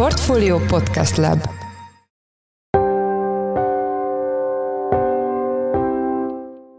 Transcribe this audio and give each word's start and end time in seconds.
Portfolio 0.00 0.58
Podcast 0.58 1.16
Lab 1.16 1.38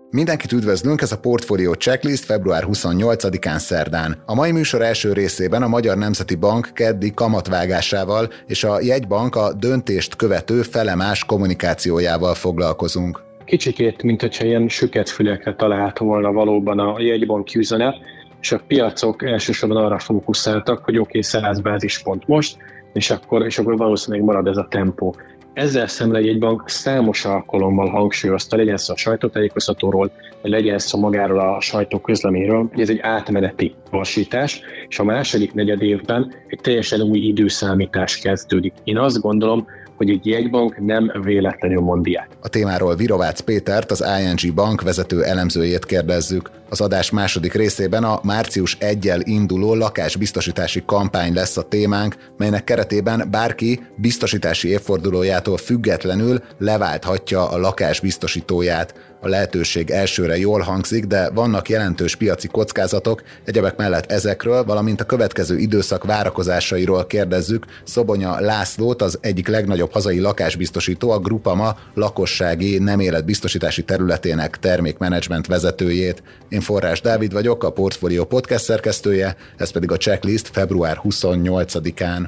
Mindenkit 0.09 0.51
üdvözlünk, 0.51 1.01
ez 1.01 1.12
a 1.12 1.20
Portfolio 1.20 1.73
Checklist 1.73 2.26
február 2.26 2.63
28-án 2.68 3.57
szerdán. 3.57 4.23
A 4.26 4.36
mai 4.36 4.52
műsor 4.52 4.81
első 4.81 5.13
részében 5.13 5.62
a 5.62 5.68
Magyar 5.68 5.97
Nemzeti 5.97 6.36
Bank 6.36 6.70
keddi 6.73 7.13
kamatvágásával 7.13 8.29
és 8.47 8.63
a 8.63 8.81
jegybank 8.81 9.35
a 9.35 9.53
döntést 9.53 10.15
követő 10.15 10.61
felemás 10.61 11.25
kommunikációjával 11.25 12.33
foglalkozunk. 12.33 13.23
Kicsikét, 13.45 14.03
mint 14.03 14.21
hogyha 14.21 14.45
ilyen 14.45 14.67
süket 14.67 15.09
fülekre 15.09 15.55
talált 15.55 15.97
volna 15.97 16.31
valóban 16.31 16.79
a 16.79 17.01
jegybank 17.01 17.55
üzenet, 17.55 17.95
és 18.41 18.51
a 18.51 18.61
piacok 18.67 19.23
elsősorban 19.23 19.77
arra 19.77 19.99
fókuszáltak, 19.99 20.83
hogy 20.83 20.97
oké, 20.97 21.07
okay, 21.07 21.21
100 21.21 21.59
bázispont 21.59 22.27
most, 22.27 22.57
és 22.94 23.10
akkor, 23.10 23.46
és 23.46 23.60
akkor 23.60 23.78
valószínűleg 23.78 24.26
marad 24.26 24.48
ez 24.48 24.58
a 24.58 24.68
tempó. 24.70 25.16
Ezzel 25.54 25.88
szemben 25.88 26.23
egy 26.23 26.40
bank 26.40 26.70
számos 26.70 27.26
alkalommal 27.26 27.90
hangsúlyozta, 27.90 28.55
legyen 28.55 28.77
szó 28.77 28.94
a 28.94 28.98
sajtótájékoztatóról, 28.98 30.12
legyen 30.41 30.80
szó 30.80 30.99
magáról 30.99 31.40
a 31.40 31.62
sajtóközleményről, 31.62 32.68
hogy 32.72 32.82
ez 32.82 32.90
egy 32.90 32.99
átmeneti 32.99 33.76
varsítás, 33.90 34.62
és 34.88 34.99
a 34.99 35.04
második 35.04 35.54
negyed 35.54 35.82
évben 35.82 36.34
egy 36.48 36.59
teljesen 36.62 37.02
új 37.02 37.20
időszámítás 37.20 38.18
kezdődik. 38.18 38.73
Én 38.84 38.98
azt 38.98 39.21
gondolom, 39.21 39.68
hogy 40.02 40.10
egy 40.10 40.26
jegybank 40.26 40.78
nem 40.86 41.12
véletlenül 41.23 41.82
mond 41.82 42.08
ilyet. 42.08 42.28
A 42.40 42.48
témáról 42.48 42.96
Virovácz 42.96 43.40
Pétert, 43.40 43.91
az 43.91 44.04
ING 44.20 44.54
Bank 44.54 44.82
vezető 44.82 45.24
elemzőjét 45.24 45.86
kérdezzük. 45.86 46.50
Az 46.70 46.82
adás 46.82 47.12
második 47.12 47.54
részében 47.54 48.04
a 48.04 48.20
március 48.24 48.77
1 48.80 49.12
induló 49.24 49.76
lakásbiztosítási 49.76 50.84
kampány 50.86 51.34
lesz 51.34 51.58
a 51.58 51.68
témánk, 51.68 52.16
melynek 52.38 52.64
keretében 52.64 53.27
bárki 53.32 53.80
biztosítási 53.96 54.68
évfordulójától 54.68 55.58
függetlenül 55.58 56.41
leválthatja 56.58 57.49
a 57.49 57.58
lakásbiztosítóját. 57.58 58.93
A 59.24 59.27
lehetőség 59.27 59.90
elsőre 59.90 60.38
jól 60.38 60.60
hangzik, 60.60 61.05
de 61.05 61.30
vannak 61.30 61.70
jelentős 61.70 62.16
piaci 62.16 62.48
kockázatok, 62.48 63.24
egyebek 63.46 63.77
mellett 63.77 64.12
ezekről, 64.12 64.64
valamint 64.64 65.02
a 65.02 65.06
következő 65.06 65.58
időszak 65.58 66.03
várakozásairól 66.03 67.06
kérdezzük 67.06 67.66
Szobonya 67.84 68.40
Lászlót, 68.40 69.02
az 69.02 69.18
egyik 69.22 69.47
legnagyobb 69.47 69.92
hazai 69.92 70.19
lakásbiztosító, 70.19 71.09
a 71.09 71.19
Grupama 71.19 71.78
lakossági 71.94 72.78
nem 72.78 73.00
életbiztosítási 73.00 73.84
területének 73.84 74.58
termékmenedzsment 74.59 75.47
vezetőjét. 75.47 76.24
Én 76.50 76.62
Forrás 76.62 77.02
Dávid 77.02 77.34
vagyok, 77.34 77.64
a 77.64 77.72
Portfolio 77.72 78.25
podcast 78.25 78.64
szerkesztője, 78.64 79.36
ez 79.58 79.72
pedig 79.72 79.92
a 79.92 79.97
checklist 79.97 80.47
február 80.47 81.00
28-án. 81.03 82.25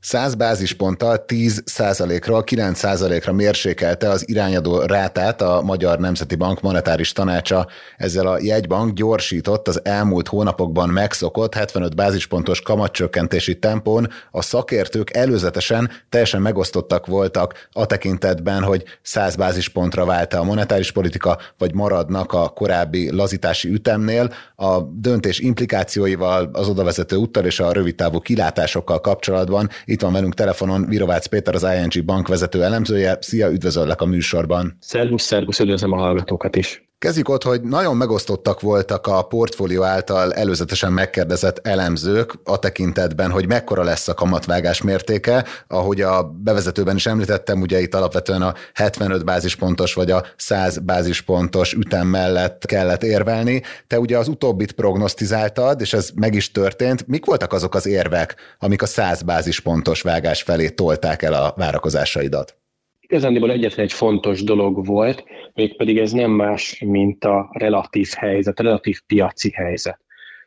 100 0.00 0.34
bázisponttal 0.34 1.24
10% 1.26 2.22
ról 2.26 2.44
9% 2.46 3.22
ra 3.24 3.32
mérsékelte 3.32 4.08
az 4.08 4.28
irányadó 4.28 4.78
rátát 4.78 5.42
a 5.42 5.62
Magyar 5.62 5.98
Nemzeti 5.98 6.34
Bank 6.34 6.60
monetáris 6.60 7.12
tanácsa. 7.12 7.66
Ezzel 7.96 8.26
a 8.26 8.38
jegybank 8.40 8.92
gyorsított 8.92 9.68
az 9.68 9.80
elmúlt 9.84 10.28
hónapokban 10.28 10.88
megszokott 10.88 11.54
75 11.54 11.96
bázispontos 11.96 12.60
kamatcsökkentési 12.60 13.58
tempón. 13.58 14.08
A 14.30 14.42
szakértők 14.42 15.16
előzetesen 15.16 15.90
teljesen 16.08 16.42
megosztottak 16.42 17.06
voltak 17.06 17.68
a 17.72 17.86
tekintetben, 17.86 18.62
hogy 18.62 18.84
100 19.02 19.36
bázispontra 19.36 20.04
vált 20.04 20.34
a 20.34 20.44
monetáris 20.44 20.92
politika, 20.92 21.38
vagy 21.58 21.74
maradnak 21.74 22.32
a 22.32 22.48
korábbi 22.48 23.10
lazítási 23.10 23.68
ütemnél. 23.68 24.32
A 24.56 24.80
döntés 24.80 25.38
implikációival, 25.38 26.50
az 26.52 26.68
odavezető 26.68 27.16
úttal 27.16 27.44
és 27.44 27.60
a 27.60 27.72
rövidtávú 27.72 28.18
kilátásokkal 28.18 29.00
kapcsolatban 29.00 29.68
itt 29.90 30.00
van 30.00 30.12
velünk 30.12 30.34
telefonon 30.34 30.86
Virovácz 30.88 31.26
Péter, 31.26 31.54
az 31.54 31.66
ING 31.82 32.04
bank 32.04 32.28
vezető 32.28 32.62
elemzője. 32.62 33.16
Szia, 33.20 33.50
üdvözöllek 33.50 34.00
a 34.00 34.06
műsorban. 34.06 34.76
Szervusz, 34.80 35.22
szervusz, 35.22 35.60
üdvözlöm 35.60 35.92
a 35.92 35.96
hallgatókat 35.96 36.56
is. 36.56 36.89
Kezdjük 37.00 37.28
ott, 37.28 37.42
hogy 37.42 37.62
nagyon 37.62 37.96
megosztottak 37.96 38.60
voltak 38.60 39.06
a 39.06 39.22
portfólió 39.22 39.82
által 39.82 40.32
előzetesen 40.32 40.92
megkérdezett 40.92 41.66
elemzők 41.66 42.34
a 42.44 42.58
tekintetben, 42.58 43.30
hogy 43.30 43.46
mekkora 43.46 43.82
lesz 43.82 44.08
a 44.08 44.14
kamatvágás 44.14 44.82
mértéke. 44.82 45.44
Ahogy 45.68 46.00
a 46.00 46.22
bevezetőben 46.22 46.96
is 46.96 47.06
említettem, 47.06 47.60
ugye 47.60 47.80
itt 47.80 47.94
alapvetően 47.94 48.42
a 48.42 48.54
75 48.74 49.24
bázispontos 49.24 49.94
vagy 49.94 50.10
a 50.10 50.24
100 50.36 50.78
bázispontos 50.78 51.72
ütem 51.72 52.06
mellett 52.06 52.66
kellett 52.66 53.02
érvelni. 53.02 53.62
Te 53.86 53.98
ugye 53.98 54.18
az 54.18 54.28
utóbbit 54.28 54.72
prognosztizáltad, 54.72 55.80
és 55.80 55.92
ez 55.92 56.10
meg 56.14 56.34
is 56.34 56.50
történt. 56.50 57.06
Mik 57.06 57.24
voltak 57.24 57.52
azok 57.52 57.74
az 57.74 57.86
érvek, 57.86 58.34
amik 58.58 58.82
a 58.82 58.86
100 58.86 59.22
bázispontos 59.22 60.02
vágás 60.02 60.42
felé 60.42 60.68
tolták 60.68 61.22
el 61.22 61.34
a 61.34 61.54
várakozásaidat? 61.56 62.59
Igazándiból 63.10 63.50
egyetlen 63.50 63.84
egy 63.84 63.92
fontos 63.92 64.42
dolog 64.42 64.86
volt, 64.86 65.24
mégpedig 65.54 65.98
ez 65.98 66.12
nem 66.12 66.30
más, 66.30 66.82
mint 66.86 67.24
a 67.24 67.50
relatív 67.52 68.08
helyzet, 68.16 68.58
a 68.58 68.62
relatív 68.62 69.00
piaci 69.06 69.50
helyzet. 69.50 70.00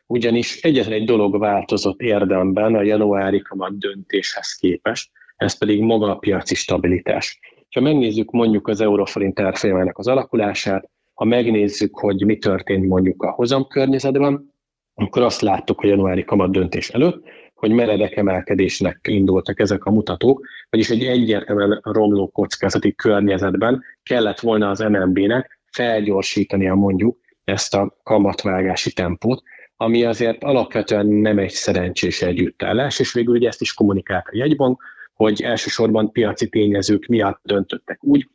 Ugyanis 0.06 0.62
egyetlen 0.62 0.94
egy 0.94 1.04
dolog 1.04 1.38
változott 1.38 2.00
érdemben 2.00 2.74
a 2.74 2.82
januári 2.82 3.40
kamat 3.40 3.78
döntéshez 3.78 4.56
képest, 4.60 5.10
ez 5.36 5.58
pedig 5.58 5.80
maga 5.80 6.10
a 6.10 6.16
piaci 6.16 6.54
stabilitás. 6.54 7.38
Ha 7.70 7.80
megnézzük 7.80 8.30
mondjuk 8.30 8.68
az 8.68 8.80
euróforint 8.80 9.40
árfolyamának 9.40 9.98
az 9.98 10.06
alakulását, 10.06 10.90
ha 11.14 11.24
megnézzük, 11.24 11.98
hogy 11.98 12.24
mi 12.24 12.38
történt 12.38 12.86
mondjuk 12.86 13.22
a 13.22 13.30
hozamkörnyezetben, 13.30 14.52
akkor 14.94 15.22
azt 15.22 15.40
láttuk 15.40 15.80
a 15.80 15.86
januári 15.86 16.24
kamat 16.24 16.52
döntés 16.52 16.88
előtt, 16.88 17.24
hogy 17.64 17.72
meredek 17.72 18.16
emelkedésnek 18.16 19.00
indultak 19.08 19.60
ezek 19.60 19.84
a 19.84 19.90
mutatók, 19.90 20.46
vagyis 20.70 20.90
egy 20.90 21.04
egyértelműen 21.04 21.80
romló 21.82 22.28
kockázati 22.28 22.94
környezetben 22.94 23.82
kellett 24.02 24.40
volna 24.40 24.70
az 24.70 24.78
MNB-nek 24.78 25.60
felgyorsítania 25.70 26.74
mondjuk 26.74 27.18
ezt 27.44 27.74
a 27.74 27.96
kamatvágási 28.02 28.92
tempót, 28.92 29.42
ami 29.76 30.04
azért 30.04 30.44
alapvetően 30.44 31.06
nem 31.06 31.38
egy 31.38 31.50
szerencsés 31.50 32.22
együttállás, 32.22 32.98
és 32.98 33.12
végül 33.12 33.34
ugye 33.34 33.48
ezt 33.48 33.60
is 33.60 33.74
kommunikált 33.74 34.26
a 34.26 34.36
jegybank, 34.36 34.82
hogy 35.14 35.42
elsősorban 35.42 36.12
piaci 36.12 36.48
tényezők 36.48 37.06
miatt 37.06 37.40
döntöttek 37.42 38.04
úgy, 38.04 38.28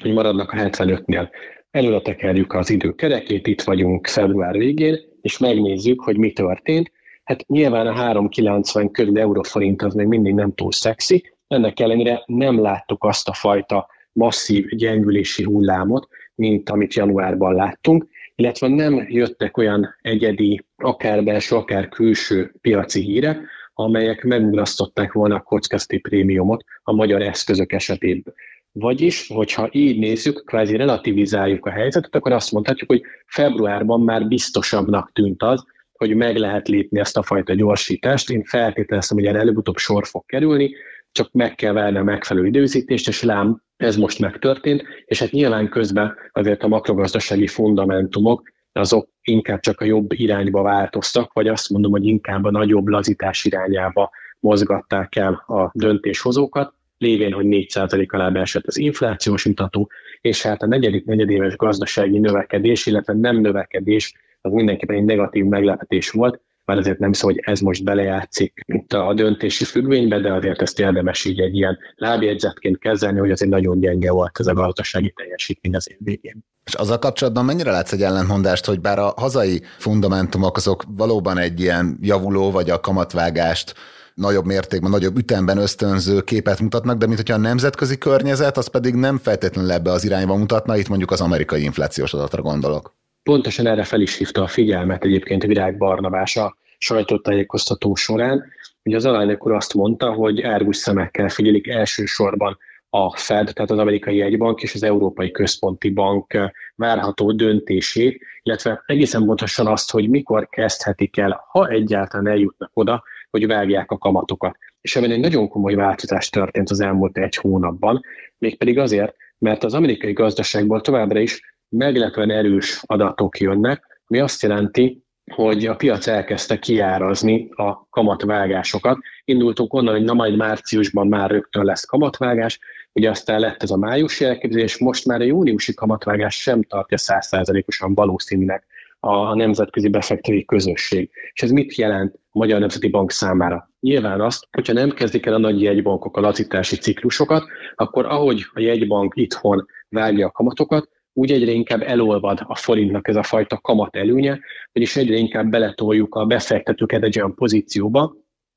hogy 0.00 0.12
maradnak 0.12 0.52
a 0.52 0.56
75-nél. 0.56 1.28
Előre 1.70 2.00
tekerjük 2.00 2.52
az 2.52 2.70
idő 2.70 2.94
kerekét, 2.94 3.46
itt 3.46 3.62
vagyunk 3.62 4.06
február 4.06 4.56
végén, 4.56 4.98
és 5.20 5.38
megnézzük, 5.38 6.00
hogy 6.00 6.16
mi 6.16 6.32
történt, 6.32 6.92
Hát 7.24 7.46
nyilván 7.46 7.86
a 7.86 7.92
390 7.92 8.90
körül 8.90 9.18
euróforint 9.18 9.82
az 9.82 9.94
még 9.94 10.06
mindig 10.06 10.34
nem 10.34 10.52
túl 10.54 10.72
szexi, 10.72 11.32
ennek 11.46 11.80
ellenére 11.80 12.22
nem 12.26 12.60
láttuk 12.60 13.04
azt 13.04 13.28
a 13.28 13.32
fajta 13.32 13.88
masszív 14.12 14.68
gyengülési 14.68 15.42
hullámot, 15.42 16.08
mint 16.34 16.70
amit 16.70 16.94
januárban 16.94 17.54
láttunk, 17.54 18.06
illetve 18.34 18.68
nem 18.68 19.06
jöttek 19.08 19.56
olyan 19.56 19.94
egyedi, 20.02 20.64
akár 20.76 21.24
belső, 21.24 21.56
akár 21.56 21.88
külső 21.88 22.54
piaci 22.60 23.00
hírek, 23.00 23.40
amelyek 23.74 24.22
megugrasztották 24.22 25.12
volna 25.12 25.34
a 25.34 25.40
kockázati 25.40 25.98
prémiumot 25.98 26.64
a 26.82 26.92
magyar 26.92 27.22
eszközök 27.22 27.72
esetében. 27.72 28.34
Vagyis, 28.72 29.28
hogyha 29.28 29.68
így 29.72 29.98
nézzük, 29.98 30.44
kvázi 30.46 30.76
relativizáljuk 30.76 31.66
a 31.66 31.70
helyzetet, 31.70 32.14
akkor 32.14 32.32
azt 32.32 32.52
mondhatjuk, 32.52 32.90
hogy 32.90 33.02
februárban 33.26 34.00
már 34.00 34.28
biztosabbnak 34.28 35.12
tűnt 35.12 35.42
az, 35.42 35.64
hogy 35.94 36.14
meg 36.14 36.36
lehet 36.36 36.68
lépni 36.68 37.00
ezt 37.00 37.16
a 37.16 37.22
fajta 37.22 37.54
gyorsítást. 37.54 38.30
Én 38.30 38.44
feltételeztem, 38.44 39.16
hogy 39.16 39.26
erre 39.26 39.38
előbb-utóbb 39.38 39.76
sor 39.76 40.06
fog 40.06 40.24
kerülni, 40.26 40.74
csak 41.12 41.32
meg 41.32 41.54
kell 41.54 41.72
várni 41.72 41.98
a 41.98 42.02
megfelelő 42.02 42.46
időzítést, 42.46 43.08
és 43.08 43.22
lám, 43.22 43.62
ez 43.76 43.96
most 43.96 44.18
megtörtént, 44.18 44.82
és 45.04 45.18
hát 45.18 45.30
nyilván 45.30 45.68
közben 45.68 46.14
azért 46.32 46.62
a 46.62 46.68
makrogazdasági 46.68 47.46
fundamentumok 47.46 48.52
azok 48.72 49.08
inkább 49.22 49.60
csak 49.60 49.80
a 49.80 49.84
jobb 49.84 50.12
irányba 50.12 50.62
változtak, 50.62 51.32
vagy 51.32 51.48
azt 51.48 51.70
mondom, 51.70 51.90
hogy 51.90 52.06
inkább 52.06 52.44
a 52.44 52.50
nagyobb 52.50 52.86
lazítás 52.86 53.44
irányába 53.44 54.10
mozgatták 54.40 55.16
el 55.16 55.32
a 55.32 55.70
döntéshozókat, 55.74 56.74
lévén, 56.98 57.32
hogy 57.32 57.46
4% 57.48 58.08
alá 58.08 58.28
beesett 58.28 58.66
az 58.66 58.76
inflációs 58.76 59.44
mutató, 59.44 59.90
és 60.20 60.42
hát 60.42 60.62
a 60.62 60.66
negyedik 60.66 61.04
negyedéves 61.04 61.56
gazdasági 61.56 62.18
növekedés, 62.18 62.86
illetve 62.86 63.12
nem 63.12 63.36
növekedés 63.36 64.14
az 64.44 64.52
mindenképpen 64.52 64.96
egy 64.96 65.04
negatív 65.04 65.44
meglepetés 65.44 66.10
volt, 66.10 66.40
már 66.64 66.78
azért 66.78 66.98
nem 66.98 67.12
szó, 67.12 67.26
hogy 67.26 67.40
ez 67.42 67.60
most 67.60 67.84
belejátszik 67.84 68.64
itt 68.66 68.92
a 68.92 69.14
döntési 69.14 69.64
függvénybe, 69.64 70.20
de 70.20 70.32
azért 70.32 70.62
ezt 70.62 70.80
érdemes 70.80 71.24
így 71.24 71.40
egy 71.40 71.56
ilyen 71.56 71.78
lábjegyzetként 71.94 72.78
kezelni, 72.78 73.18
hogy 73.18 73.30
azért 73.30 73.50
nagyon 73.50 73.80
gyenge 73.80 74.10
volt 74.10 74.38
ez 74.38 74.46
a 74.46 74.52
gazdasági 74.52 75.12
teljesítmény 75.16 75.74
az 75.74 75.90
év 75.90 75.96
végén. 76.00 76.44
És 76.64 76.74
azzal 76.74 76.98
kapcsolatban 76.98 77.44
mennyire 77.44 77.70
látsz 77.70 77.92
egy 77.92 78.02
ellentmondást, 78.02 78.64
hogy 78.64 78.80
bár 78.80 78.98
a 78.98 79.12
hazai 79.16 79.62
fundamentumok 79.78 80.56
azok 80.56 80.84
valóban 80.96 81.38
egy 81.38 81.60
ilyen 81.60 81.98
javuló 82.00 82.50
vagy 82.50 82.70
a 82.70 82.80
kamatvágást 82.80 83.74
nagyobb 84.14 84.44
mértékben, 84.44 84.90
nagyobb 84.90 85.18
ütemben 85.18 85.58
ösztönző 85.58 86.20
képet 86.20 86.60
mutatnak, 86.60 86.98
de 86.98 87.06
mint 87.06 87.18
hogyha 87.18 87.34
a 87.34 87.38
nemzetközi 87.38 87.98
környezet, 87.98 88.56
az 88.56 88.66
pedig 88.66 88.94
nem 88.94 89.18
feltétlenül 89.18 89.72
ebbe 89.72 89.90
az 89.90 90.04
irányba 90.04 90.36
mutatna, 90.36 90.76
itt 90.76 90.88
mondjuk 90.88 91.10
az 91.10 91.20
amerikai 91.20 91.62
inflációs 91.62 92.14
adatra 92.14 92.42
gondolok. 92.42 92.94
Pontosan 93.24 93.66
erre 93.66 93.84
fel 93.84 94.00
is 94.00 94.16
hívta 94.16 94.42
a 94.42 94.46
figyelmet 94.46 95.04
egyébként 95.04 95.42
Virág 95.42 95.76
Barnabás 95.76 96.36
a 96.36 96.56
sajtótájékoztató 96.78 97.94
során, 97.94 98.44
hogy 98.82 98.94
az 98.94 99.04
alelnök 99.04 99.46
úr 99.46 99.52
azt 99.52 99.74
mondta, 99.74 100.12
hogy 100.12 100.42
árgus 100.42 100.76
szemekkel 100.76 101.28
figyelik 101.28 101.68
elsősorban 101.68 102.58
a 102.88 103.16
Fed, 103.16 103.50
tehát 103.54 103.70
az 103.70 103.78
amerikai 103.78 104.20
egybank 104.20 104.62
és 104.62 104.74
az 104.74 104.82
Európai 104.82 105.30
Központi 105.30 105.90
Bank 105.90 106.52
várható 106.74 107.32
döntését, 107.32 108.22
illetve 108.42 108.82
egészen 108.86 109.24
pontosan 109.24 109.66
azt, 109.66 109.90
hogy 109.90 110.08
mikor 110.08 110.48
kezdhetik 110.48 111.16
el, 111.16 111.44
ha 111.50 111.68
egyáltalán 111.68 112.26
eljutnak 112.26 112.70
oda, 112.74 113.02
hogy 113.30 113.46
vágják 113.46 113.90
a 113.90 113.98
kamatokat. 113.98 114.56
És 114.80 114.96
ebben 114.96 115.10
egy 115.10 115.20
nagyon 115.20 115.48
komoly 115.48 115.74
változás 115.74 116.28
történt 116.28 116.70
az 116.70 116.80
elmúlt 116.80 117.18
egy 117.18 117.36
hónapban, 117.36 118.00
mégpedig 118.38 118.78
azért, 118.78 119.14
mert 119.38 119.64
az 119.64 119.74
amerikai 119.74 120.12
gazdaságból 120.12 120.80
továbbra 120.80 121.18
is 121.18 121.53
meglepően 121.76 122.30
erős 122.30 122.80
adatok 122.86 123.38
jönnek, 123.38 124.02
ami 124.06 124.20
azt 124.20 124.42
jelenti, 124.42 125.02
hogy 125.32 125.66
a 125.66 125.76
piac 125.76 126.06
elkezdte 126.06 126.58
kiárazni 126.58 127.48
a 127.50 127.88
kamatvágásokat. 127.90 128.98
Indultunk 129.24 129.72
onnan, 129.72 129.94
hogy 129.94 130.04
na 130.04 130.12
majd 130.12 130.36
márciusban 130.36 131.08
már 131.08 131.30
rögtön 131.30 131.64
lesz 131.64 131.84
kamatvágás, 131.84 132.58
ugye 132.92 133.10
aztán 133.10 133.40
lett 133.40 133.62
ez 133.62 133.70
a 133.70 133.76
májusi 133.76 134.24
elképzelés, 134.24 134.78
most 134.78 135.06
már 135.06 135.20
a 135.20 135.24
júniusi 135.24 135.74
kamatvágás 135.74 136.40
sem 136.40 136.62
tartja 136.62 136.98
százszázalékosan 136.98 137.94
valószínűnek 137.94 138.66
a 139.00 139.34
nemzetközi 139.34 139.88
befektetői 139.88 140.44
közösség. 140.44 141.10
És 141.32 141.42
ez 141.42 141.50
mit 141.50 141.74
jelent 141.74 142.14
a 142.14 142.38
Magyar 142.38 142.60
Nemzeti 142.60 142.88
Bank 142.88 143.10
számára? 143.10 143.70
Nyilván 143.80 144.20
azt, 144.20 144.46
hogyha 144.52 144.72
nem 144.72 144.90
kezdik 144.90 145.26
el 145.26 145.34
a 145.34 145.38
nagy 145.38 145.62
jegybankok 145.62 146.16
a 146.16 146.20
lazítási 146.20 146.76
ciklusokat, 146.76 147.44
akkor 147.74 148.06
ahogy 148.06 148.44
a 148.54 148.60
jegybank 148.60 149.12
itthon 149.16 149.66
vágja 149.88 150.26
a 150.26 150.30
kamatokat, 150.30 150.88
úgy 151.16 151.32
egyre 151.32 151.50
inkább 151.50 151.82
elolvad 151.82 152.40
a 152.46 152.56
forintnak 152.56 153.08
ez 153.08 153.16
a 153.16 153.22
fajta 153.22 153.58
kamat 153.58 153.96
előnye, 153.96 154.40
vagyis 154.72 154.96
egyre 154.96 155.16
inkább 155.16 155.50
beletoljuk 155.50 156.14
a 156.14 156.24
befektetőket 156.24 157.02
egy 157.02 157.18
olyan 157.18 157.34
pozícióba, 157.34 158.16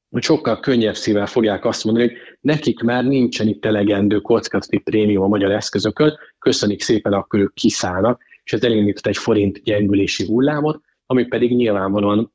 hogy 0.09 0.23
sokkal 0.23 0.59
könnyebb 0.59 0.95
szívvel 0.95 1.25
fogják 1.25 1.65
azt 1.65 1.83
mondani, 1.83 2.07
hogy 2.07 2.17
nekik 2.41 2.79
már 2.79 3.03
nincsen 3.03 3.47
itt 3.47 3.65
elegendő 3.65 4.19
kockázati 4.19 4.77
prémium 4.77 5.23
a 5.23 5.27
magyar 5.27 5.51
eszközökön, 5.51 6.17
köszönik 6.39 6.81
szépen, 6.81 7.13
akkor 7.13 7.39
ők 7.39 7.53
kiszállnak, 7.53 8.21
és 8.43 8.53
ez 8.53 8.63
elindított 8.63 9.07
egy 9.07 9.17
forint 9.17 9.63
gyengülési 9.63 10.25
hullámot, 10.25 10.81
ami 11.05 11.25
pedig 11.25 11.55
nyilvánvalóan 11.55 12.33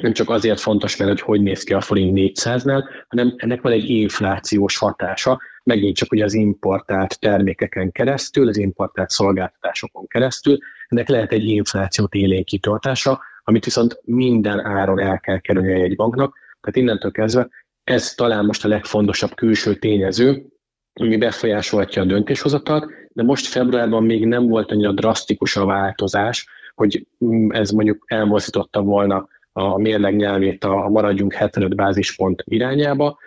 nem 0.00 0.12
csak 0.12 0.30
azért 0.30 0.60
fontos, 0.60 0.96
mert 0.96 1.10
hogy 1.10 1.20
hogy 1.20 1.42
néz 1.42 1.62
ki 1.62 1.72
a 1.72 1.80
forint 1.80 2.18
400-nál, 2.18 2.84
hanem 3.08 3.34
ennek 3.36 3.60
van 3.60 3.72
egy 3.72 3.90
inflációs 3.90 4.76
hatása, 4.76 5.40
megint 5.68 5.96
csak 5.96 6.12
ugye 6.12 6.24
az 6.24 6.34
importált 6.34 7.20
termékeken 7.20 7.92
keresztül, 7.92 8.48
az 8.48 8.56
importált 8.56 9.10
szolgáltatásokon 9.10 10.06
keresztül, 10.06 10.58
ennek 10.88 11.08
lehet 11.08 11.32
egy 11.32 11.44
inflációt 11.44 12.14
élénkítő 12.14 12.70
hatása, 12.70 13.20
amit 13.44 13.64
viszont 13.64 14.00
minden 14.04 14.66
áron 14.66 15.00
el 15.00 15.20
kell 15.20 15.38
kerülni 15.38 15.82
egy 15.82 15.96
banknak, 15.96 16.36
tehát 16.60 16.76
innentől 16.76 17.10
kezdve 17.10 17.48
ez 17.84 18.14
talán 18.14 18.44
most 18.44 18.64
a 18.64 18.68
legfontosabb 18.68 19.34
külső 19.34 19.74
tényező, 19.74 20.46
ami 20.92 21.16
befolyásolhatja 21.16 22.02
a 22.02 22.04
döntéshozatalt, 22.04 22.90
de 23.12 23.22
most 23.22 23.46
februárban 23.46 24.04
még 24.04 24.26
nem 24.26 24.48
volt 24.48 24.70
annyira 24.70 24.92
drasztikus 24.92 25.56
a 25.56 25.64
változás, 25.64 26.48
hogy 26.74 27.06
ez 27.48 27.70
mondjuk 27.70 28.04
elmozdította 28.06 28.80
volna 28.80 29.28
a 29.52 29.78
mérleg 29.78 30.16
nyelvét 30.16 30.64
a 30.64 30.88
maradjunk 30.88 31.32
75 31.32 31.74
bázispont 31.74 32.42
irányába. 32.46 33.18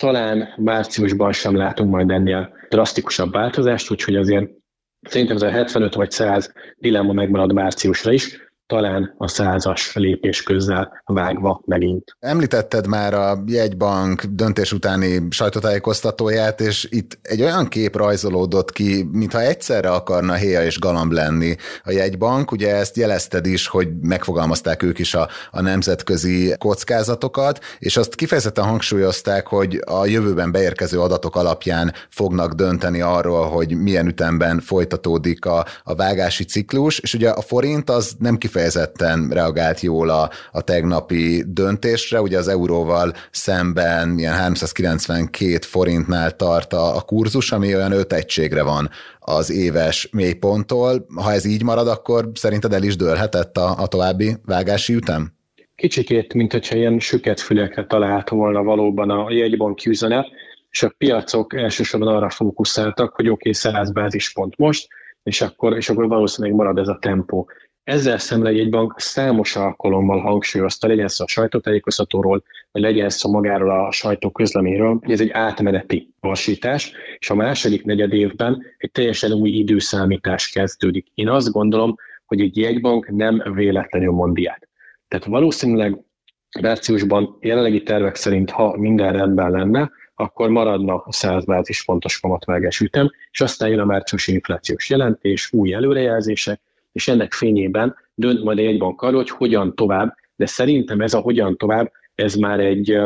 Talán 0.00 0.54
márciusban 0.56 1.32
sem 1.32 1.56
látunk 1.56 1.90
majd 1.90 2.10
ennél 2.10 2.52
drasztikusabb 2.68 3.32
változást, 3.32 3.90
úgyhogy 3.90 4.16
azért 4.16 4.50
szerintem 5.00 5.36
ez 5.36 5.42
a 5.42 5.50
75 5.50 5.94
vagy 5.94 6.10
100 6.10 6.52
dilemma 6.76 7.12
megmarad 7.12 7.52
márciusra 7.52 8.12
is, 8.12 8.49
talán 8.70 9.14
a 9.18 9.28
százas 9.28 9.94
lépés 9.94 10.42
közzel 10.42 11.02
vágva 11.04 11.62
megint. 11.64 12.16
Említetted 12.20 12.86
már 12.86 13.14
a 13.14 13.42
jegybank 13.46 14.24
döntés 14.24 14.72
utáni 14.72 15.26
sajtótájékoztatóját, 15.30 16.60
és 16.60 16.88
itt 16.90 17.18
egy 17.22 17.42
olyan 17.42 17.68
kép 17.68 17.96
rajzolódott 17.96 18.72
ki, 18.72 19.08
mintha 19.12 19.40
egyszerre 19.40 19.90
akarna 19.90 20.34
héja 20.34 20.64
és 20.64 20.78
galamb 20.78 21.12
lenni 21.12 21.56
a 21.84 21.90
jegybank. 21.90 22.52
Ugye 22.52 22.74
ezt 22.74 22.96
jelezted 22.96 23.46
is, 23.46 23.66
hogy 23.66 23.88
megfogalmazták 24.00 24.82
ők 24.82 24.98
is 24.98 25.14
a, 25.14 25.28
a 25.50 25.60
nemzetközi 25.60 26.54
kockázatokat, 26.58 27.58
és 27.78 27.96
azt 27.96 28.14
kifejezetten 28.14 28.64
hangsúlyozták, 28.64 29.46
hogy 29.46 29.80
a 29.86 30.06
jövőben 30.06 30.52
beérkező 30.52 31.00
adatok 31.00 31.36
alapján 31.36 31.92
fognak 32.08 32.52
dönteni 32.52 33.00
arról, 33.00 33.48
hogy 33.48 33.76
milyen 33.76 34.06
ütemben 34.06 34.60
folytatódik 34.60 35.44
a, 35.44 35.66
a 35.84 35.94
vágási 35.94 36.44
ciklus, 36.44 36.98
és 36.98 37.14
ugye 37.14 37.30
a 37.30 37.40
forint 37.40 37.90
az 37.90 38.14
nem 38.18 38.36
kifejezetten 38.36 38.58
kifejezetten 38.60 39.28
reagált 39.32 39.80
jól 39.80 40.08
a, 40.08 40.30
a 40.52 40.60
tegnapi 40.60 41.44
döntésre, 41.46 42.20
ugye 42.20 42.38
az 42.38 42.48
euróval 42.48 43.12
szemben 43.30 44.18
ilyen 44.18 44.34
392 44.34 45.58
forintnál 45.60 46.36
tart 46.36 46.72
a, 46.72 46.96
a 46.96 47.00
kurzus, 47.00 47.52
ami 47.52 47.74
olyan 47.74 47.92
5 47.92 48.12
egységre 48.12 48.62
van 48.62 48.90
az 49.18 49.50
éves 49.50 50.08
mélyponttól. 50.12 51.06
Ha 51.14 51.32
ez 51.32 51.44
így 51.44 51.62
marad, 51.62 51.88
akkor 51.88 52.30
szerinted 52.34 52.72
el 52.72 52.82
is 52.82 52.96
dőlhetett 52.96 53.56
a, 53.56 53.74
a 53.78 53.86
további 53.86 54.36
vágási 54.44 54.94
ütem? 54.94 55.32
Kicsikét, 55.74 56.34
mint 56.34 56.52
hogyha 56.52 56.76
ilyen 56.76 56.98
süket 56.98 57.40
fülekre 57.40 57.86
talált 57.86 58.28
volna 58.28 58.62
valóban 58.62 59.10
a 59.10 59.30
jegybank 59.30 59.86
üzenet, 59.86 60.26
és 60.70 60.82
a 60.82 60.94
piacok 60.98 61.54
elsősorban 61.54 62.14
arra 62.14 62.30
fókuszáltak, 62.30 63.14
hogy 63.14 63.28
oké, 63.28 63.32
okay, 63.32 63.52
100 63.52 63.92
bázispont 63.92 64.56
most, 64.56 64.88
és 65.22 65.40
akkor, 65.40 65.76
és 65.76 65.88
akkor 65.88 66.08
valószínűleg 66.08 66.56
marad 66.56 66.78
ez 66.78 66.88
a 66.88 66.98
tempó. 67.00 67.48
Ezzel 67.84 68.18
szemben 68.18 68.54
egy 68.54 68.70
bank 68.70 69.00
számos 69.00 69.56
alkalommal 69.56 70.20
hangsúlyozta, 70.20 70.86
legyen 70.86 71.08
szó 71.08 71.24
a 71.24 71.28
sajtótájékoztatóról, 71.28 72.42
vagy 72.72 72.82
legyen 72.82 73.08
szó 73.08 73.30
magáról 73.30 73.70
a 73.70 73.92
sajtóközleményről, 73.92 74.98
hogy 75.00 75.12
ez 75.12 75.20
egy 75.20 75.30
átmeneti 75.30 76.14
lassítás, 76.20 76.92
és 77.18 77.30
a 77.30 77.34
második 77.34 77.84
negyed 77.84 78.12
évben 78.12 78.62
egy 78.78 78.90
teljesen 78.90 79.32
új 79.32 79.50
időszámítás 79.50 80.48
kezdődik. 80.48 81.06
Én 81.14 81.28
azt 81.28 81.52
gondolom, 81.52 81.94
hogy 82.26 82.40
egy 82.40 82.56
jegybank 82.56 83.08
nem 83.08 83.42
véletlenül 83.54 84.12
mond 84.12 84.38
ilyet. 84.38 84.68
Tehát 85.08 85.26
valószínűleg 85.26 85.98
márciusban 86.60 87.36
jelenlegi 87.40 87.82
tervek 87.82 88.14
szerint, 88.14 88.50
ha 88.50 88.76
minden 88.76 89.12
rendben 89.12 89.50
lenne, 89.50 89.90
akkor 90.14 90.48
maradna 90.48 90.94
a 90.94 91.12
100 91.12 91.44
bázis 91.44 91.80
fontos 91.80 92.20
kamatvágás 92.20 92.80
ütem, 92.80 93.10
és 93.30 93.40
aztán 93.40 93.68
jön 93.68 93.78
a 93.78 93.84
márciusi 93.84 94.32
inflációs 94.32 94.90
jelentés, 94.90 95.52
új 95.52 95.72
előrejelzések, 95.72 96.60
és 96.92 97.08
ennek 97.08 97.32
fényében 97.32 97.96
dönt 98.14 98.42
majd 98.42 98.58
egy 98.58 98.78
bank 98.78 99.02
arról, 99.02 99.16
hogy 99.16 99.30
hogyan 99.30 99.74
tovább, 99.74 100.14
de 100.36 100.46
szerintem 100.46 101.00
ez 101.00 101.14
a 101.14 101.20
hogyan 101.20 101.56
tovább, 101.56 101.92
ez 102.14 102.34
már 102.34 102.60
egy, 102.60 102.98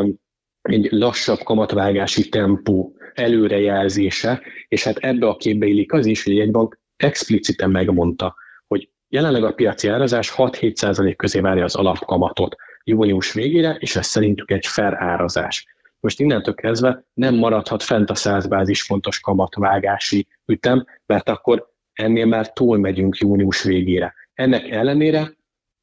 egy 0.62 0.88
lassabb 0.90 1.38
kamatvágási 1.38 2.28
tempó 2.28 2.97
előrejelzése, 3.14 4.42
és 4.68 4.85
hát 4.85 4.97
ebbe 4.97 5.26
a 5.26 5.37
képbe 5.37 5.66
illik 5.66 5.92
az 5.92 6.06
is, 6.06 6.25
hogy 6.25 6.38
egy 6.38 6.50
bank 6.50 6.78
expliciten 6.97 7.70
megmondta, 7.70 8.35
hogy 8.66 8.88
jelenleg 9.08 9.44
a 9.44 9.52
piaci 9.52 9.88
árazás 9.88 10.35
6-7% 10.37 11.14
közé 11.16 11.40
várja 11.40 11.64
az 11.64 11.75
alapkamatot 11.75 12.56
június 12.85 13.32
végére, 13.32 13.76
és 13.78 13.97
ez 13.97 14.06
szerintük 14.06 14.50
egy 14.50 14.66
fair 14.66 14.94
árazás. 14.94 15.66
Most 16.00 16.20
innentől 16.20 16.54
kezdve 16.54 17.04
nem 17.14 17.35
maradhat 17.35 17.82
fent 17.82 18.11
a 18.11 18.14
100 18.14 18.47
bázispontos 18.47 19.20
kamatvágási 19.20 20.26
ütem, 20.47 20.85
mert 21.06 21.28
akkor 21.28 21.74
ennél 21.94 22.26
már 22.26 22.52
túl 22.52 22.78
megyünk 22.78 23.16
június 23.16 23.62
végére. 23.62 24.14
Ennek 24.34 24.70
ellenére 24.70 25.32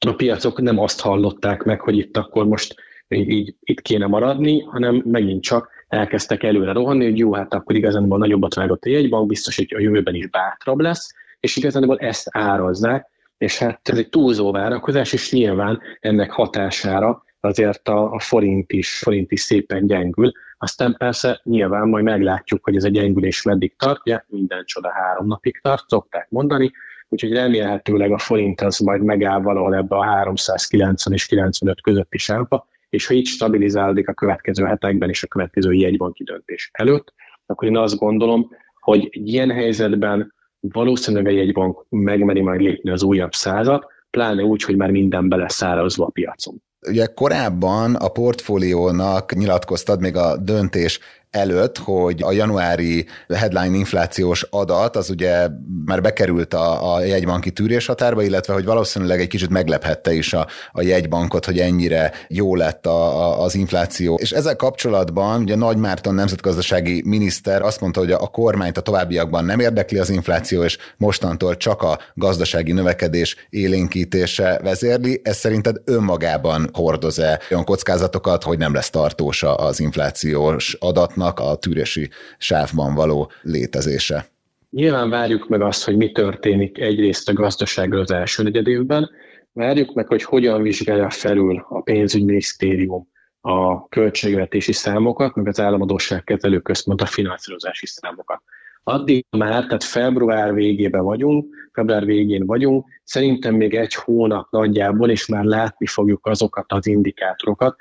a 0.07 0.13
piacok 0.13 0.61
nem 0.61 0.79
azt 0.79 1.01
hallották 1.01 1.63
meg, 1.63 1.81
hogy 1.81 1.97
itt 1.97 2.17
akkor 2.17 2.45
most 2.45 2.75
így, 3.07 3.29
így 3.29 3.55
itt 3.59 3.81
kéne 3.81 4.07
maradni, 4.07 4.59
hanem 4.59 5.01
megint 5.05 5.43
csak 5.43 5.69
elkezdtek 5.87 6.43
előre 6.43 6.71
rohanni, 6.71 7.05
hogy 7.05 7.17
jó, 7.17 7.33
hát 7.33 7.53
akkor 7.53 7.75
igazából 7.75 8.17
nagyobbat 8.17 8.53
vágott 8.53 8.83
a 8.83 8.89
jegybank, 8.89 9.27
biztos, 9.27 9.55
hogy 9.55 9.73
a 9.75 9.79
jövőben 9.79 10.15
is 10.15 10.27
bátrabb 10.27 10.79
lesz, 10.79 11.13
és 11.39 11.55
igazából 11.55 11.97
ezt 11.97 12.27
árazzák, 12.31 13.07
és 13.37 13.57
hát 13.57 13.89
ez 13.89 13.97
egy 13.97 14.09
túlzó 14.09 14.51
várakozás, 14.51 15.13
és 15.13 15.31
nyilván 15.31 15.79
ennek 15.99 16.31
hatására 16.31 17.23
azért 17.39 17.87
a, 17.87 18.11
a 18.11 18.19
forint, 18.19 18.71
is, 18.71 18.97
forint 18.97 19.31
is 19.31 19.41
szépen 19.41 19.87
gyengül. 19.87 20.31
Aztán 20.63 20.95
persze 20.97 21.39
nyilván 21.43 21.87
majd 21.87 22.03
meglátjuk, 22.03 22.63
hogy 22.63 22.75
ez 22.75 22.83
a 22.83 22.89
gyengülés 22.89 23.41
meddig 23.41 23.75
tartja, 23.77 24.25
minden 24.27 24.63
csoda 24.65 24.91
három 24.91 25.27
napig 25.27 25.59
tart, 25.61 25.83
szokták 25.87 26.29
mondani, 26.29 26.71
úgyhogy 27.09 27.31
remélhetőleg 27.31 28.11
a 28.11 28.17
forint 28.17 28.61
az 28.61 28.79
majd 28.79 29.03
megáll 29.03 29.41
valahol 29.41 29.75
ebbe 29.75 29.95
a 29.95 30.03
390 30.03 31.13
és 31.13 31.25
95 31.25 31.81
közötti 31.81 32.17
sávba, 32.17 32.67
és 32.89 33.07
ha 33.07 33.13
így 33.13 33.25
stabilizálódik 33.25 34.07
a 34.07 34.13
következő 34.13 34.65
hetekben 34.65 35.09
és 35.09 35.23
a 35.23 35.27
következő 35.27 35.73
jegybanki 35.73 36.23
döntés 36.23 36.69
előtt, 36.73 37.13
akkor 37.45 37.67
én 37.67 37.77
azt 37.77 37.97
gondolom, 37.97 38.49
hogy 38.79 39.09
egy 39.11 39.27
ilyen 39.27 39.51
helyzetben 39.51 40.33
valószínűleg 40.59 41.25
a 41.25 41.35
jegybank 41.35 41.85
megmeri 41.89 42.41
majd 42.41 42.61
lépni 42.61 42.89
az 42.89 43.03
újabb 43.03 43.33
százat, 43.33 43.85
pláne 44.09 44.43
úgy, 44.43 44.63
hogy 44.63 44.75
már 44.75 44.91
minden 44.91 45.29
beleszárazva 45.29 46.05
a 46.05 46.09
piacon. 46.09 46.63
Ugye 46.87 47.05
korábban 47.05 47.95
a 47.95 48.07
portfóliónak 48.07 49.33
nyilatkoztad 49.35 49.99
még 50.01 50.15
a 50.15 50.37
döntés 50.37 50.99
előtt, 51.31 51.77
hogy 51.77 52.21
a 52.21 52.31
januári 52.31 53.05
headline 53.27 53.77
inflációs 53.77 54.47
adat 54.49 54.95
az 54.95 55.09
ugye 55.09 55.47
már 55.85 56.01
bekerült 56.01 56.53
a, 56.53 56.93
a 56.93 57.03
jegybanki 57.03 57.51
tűréshatárba, 57.51 58.21
illetve 58.21 58.53
hogy 58.53 58.65
valószínűleg 58.65 59.19
egy 59.19 59.27
kicsit 59.27 59.49
meglephette 59.49 60.13
is 60.13 60.33
a, 60.33 60.47
a 60.71 60.81
jegybankot, 60.81 61.45
hogy 61.45 61.59
ennyire 61.59 62.11
jó 62.27 62.55
lett 62.55 62.85
a, 62.85 63.25
a, 63.25 63.43
az 63.43 63.55
infláció. 63.55 64.15
És 64.21 64.31
ezzel 64.31 64.55
kapcsolatban 64.55 65.41
ugye 65.41 65.55
Nagy 65.55 65.77
Márton 65.77 66.13
nemzetgazdasági 66.13 67.01
miniszter 67.05 67.61
azt 67.61 67.81
mondta, 67.81 67.99
hogy 67.99 68.11
a, 68.11 68.21
a 68.21 68.27
kormányt 68.27 68.77
a 68.77 68.81
továbbiakban 68.81 69.45
nem 69.45 69.59
érdekli 69.59 69.97
az 69.97 70.09
infláció, 70.09 70.63
és 70.63 70.77
mostantól 70.97 71.57
csak 71.57 71.81
a 71.81 71.99
gazdasági 72.13 72.71
növekedés 72.71 73.35
élénkítése 73.49 74.59
vezérli. 74.63 75.21
Ez 75.23 75.37
szerinted 75.37 75.75
önmagában 75.85 76.69
hordoz-e 76.73 77.39
olyan 77.51 77.63
kockázatokat, 77.63 78.43
hogy 78.43 78.57
nem 78.57 78.73
lesz 78.73 78.89
tartós 78.89 79.43
az 79.43 79.79
inflációs 79.79 80.77
adatnak 81.21 81.39
a 81.39 81.55
tűrési 81.55 82.09
sávban 82.37 82.95
való 82.95 83.31
létezése? 83.41 84.25
Nyilván 84.69 85.09
várjuk 85.09 85.47
meg 85.47 85.61
azt, 85.61 85.83
hogy 85.83 85.97
mi 85.97 86.11
történik 86.11 86.79
egyrészt 86.79 87.29
a 87.29 87.33
gazdasággal 87.33 87.99
az 87.99 88.11
első 88.11 88.43
negyed 88.43 88.67
évben, 88.67 89.09
várjuk 89.53 89.93
meg, 89.93 90.07
hogy 90.07 90.23
hogyan 90.23 90.61
vizsgálja 90.61 91.09
felül 91.09 91.65
a 91.69 91.81
pénzügyminisztérium 91.81 93.09
a 93.41 93.87
költségvetési 93.87 94.71
számokat, 94.71 95.35
meg 95.35 95.47
az 95.47 95.59
államadóság 95.59 96.23
kezelő 96.23 96.59
központ 96.59 97.01
a 97.01 97.05
finanszírozási 97.05 97.85
számokat. 97.85 98.41
Addig 98.83 99.25
már, 99.37 99.65
tehát 99.65 99.83
február 99.83 100.53
végében 100.53 101.03
vagyunk, 101.03 101.55
február 101.71 102.05
végén 102.05 102.45
vagyunk, 102.45 102.85
szerintem 103.03 103.55
még 103.55 103.75
egy 103.75 103.93
hónap 103.93 104.51
nagyjából, 104.51 105.09
és 105.09 105.25
már 105.27 105.43
látni 105.43 105.85
fogjuk 105.85 106.25
azokat 106.25 106.65
az 106.67 106.87
indikátorokat, 106.87 107.75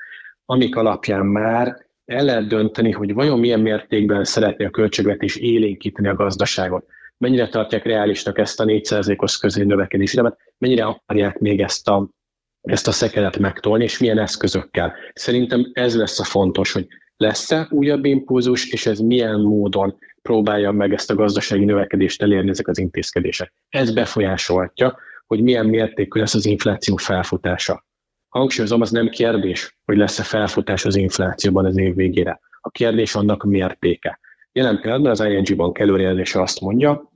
amik 0.45 0.75
alapján 0.75 1.25
már 1.25 1.85
el 2.11 2.25
lehet 2.25 2.47
dönteni, 2.47 2.91
hogy 2.91 3.13
vajon 3.13 3.39
milyen 3.39 3.59
mértékben 3.59 4.23
szeretné 4.23 4.65
a 4.65 4.69
költségvetés 4.69 5.35
élénkíteni 5.35 6.07
a 6.07 6.15
gazdaságot. 6.15 6.85
Mennyire 7.17 7.47
tartják 7.47 7.85
reálisnak 7.85 8.37
ezt 8.37 8.59
a 8.59 8.65
4%-os 8.65 9.37
közé 9.37 9.63
növekedési 9.63 10.21
mennyire 10.57 10.85
akarják 10.85 11.39
még 11.39 11.61
ezt 11.61 11.87
a, 11.87 12.09
ezt 12.61 12.87
a 12.87 12.91
szekeret 12.91 13.37
megtolni, 13.37 13.83
és 13.83 13.99
milyen 13.99 14.19
eszközökkel. 14.19 14.93
Szerintem 15.13 15.69
ez 15.73 15.97
lesz 15.97 16.19
a 16.19 16.23
fontos, 16.23 16.71
hogy 16.71 16.87
lesz-e 17.17 17.67
újabb 17.69 18.05
impulzus, 18.05 18.71
és 18.71 18.85
ez 18.85 18.99
milyen 18.99 19.39
módon 19.39 19.97
próbálja 20.21 20.71
meg 20.71 20.93
ezt 20.93 21.11
a 21.11 21.15
gazdasági 21.15 21.65
növekedést 21.65 22.21
elérni 22.21 22.49
ezek 22.49 22.67
az 22.67 22.77
intézkedések. 22.77 23.53
Ez 23.69 23.93
befolyásolhatja, 23.93 24.97
hogy 25.27 25.41
milyen 25.41 25.65
mértékű 25.65 26.19
lesz 26.19 26.33
az 26.33 26.45
infláció 26.45 26.95
felfutása. 26.95 27.85
Hangsúlyozom, 28.31 28.81
az 28.81 28.91
nem 28.91 29.09
kérdés, 29.09 29.77
hogy 29.85 29.97
lesz-e 29.97 30.23
felfutás 30.23 30.85
az 30.85 30.95
inflációban 30.95 31.65
az 31.65 31.77
év 31.77 31.95
végére. 31.95 32.39
A 32.61 32.69
kérdés 32.69 33.15
annak 33.15 33.43
mértéke. 33.43 34.19
Jelen 34.51 34.79
pillanatban 34.81 35.11
az 35.11 35.19
ING 35.19 35.55
Bank 35.55 35.79
előrejelzése 35.79 36.41
azt 36.41 36.61
mondja, 36.61 37.11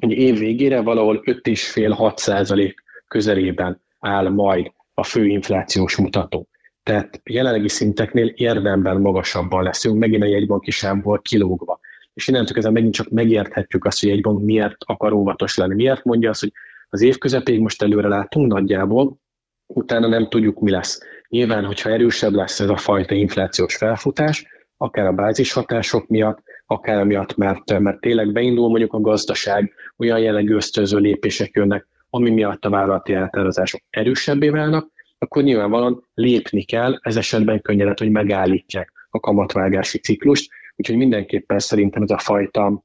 hogy 0.00 0.10
év 0.10 0.38
végére 0.38 0.80
valahol 0.80 1.22
5,5-6 1.24 2.16
százalék 2.16 2.82
közelében 3.08 3.80
áll 3.98 4.28
majd 4.28 4.72
a 4.94 5.04
fő 5.04 5.26
inflációs 5.26 5.96
mutató. 5.96 6.48
Tehát 6.82 7.20
jelenlegi 7.24 7.68
szinteknél 7.68 8.26
érdemben 8.26 9.00
magasabban 9.00 9.62
leszünk, 9.62 9.98
megint 9.98 10.22
a 10.22 10.26
jegybanki 10.26 10.70
sávból 10.70 11.20
kilógva. 11.20 11.80
És 12.14 12.28
innentől 12.28 12.52
kezdve 12.52 12.72
megint 12.72 12.94
csak 12.94 13.08
megérthetjük 13.08 13.84
azt, 13.84 14.00
hogy 14.00 14.10
egy 14.10 14.20
bank 14.20 14.42
miért 14.42 14.76
akar 14.78 15.12
óvatos 15.12 15.56
lenni. 15.56 15.74
Miért 15.74 16.04
mondja 16.04 16.30
azt, 16.30 16.40
hogy 16.40 16.52
az 16.88 17.02
év 17.02 17.18
közepéig 17.18 17.60
most 17.60 17.82
előre 17.82 18.08
látunk 18.08 18.52
nagyjából, 18.52 19.22
utána 19.76 20.08
nem 20.08 20.28
tudjuk, 20.28 20.60
mi 20.60 20.70
lesz. 20.70 21.00
Nyilván, 21.28 21.64
hogyha 21.64 21.90
erősebb 21.90 22.32
lesz 22.32 22.60
ez 22.60 22.68
a 22.68 22.76
fajta 22.76 23.14
inflációs 23.14 23.76
felfutás, 23.76 24.46
akár 24.76 25.06
a 25.06 25.12
bázis 25.12 25.52
hatások 25.52 26.08
miatt, 26.08 26.42
akár 26.66 26.98
amiatt, 26.98 27.36
mert, 27.36 27.78
mert 27.78 28.00
tényleg 28.00 28.32
beindul 28.32 28.68
mondjuk 28.68 28.92
a 28.92 29.00
gazdaság, 29.00 29.72
olyan 29.96 30.18
jellegű 30.18 30.54
ösztönző 30.54 30.98
lépések 30.98 31.50
jönnek, 31.54 31.86
ami 32.10 32.30
miatt 32.30 32.64
a 32.64 32.70
vállalati 32.70 33.12
eltározások 33.12 33.80
erősebbé 33.90 34.48
válnak, 34.48 34.88
akkor 35.18 35.42
nyilvánvalóan 35.42 36.08
lépni 36.14 36.62
kell, 36.64 36.98
ez 37.00 37.16
esetben 37.16 37.60
könnyedet, 37.60 37.98
hogy 37.98 38.10
megállítják 38.10 38.92
a 39.10 39.20
kamatvágási 39.20 39.98
ciklust, 39.98 40.50
úgyhogy 40.76 40.96
mindenképpen 40.96 41.58
szerintem 41.58 42.02
ez 42.02 42.10
a 42.10 42.18
fajta 42.18 42.84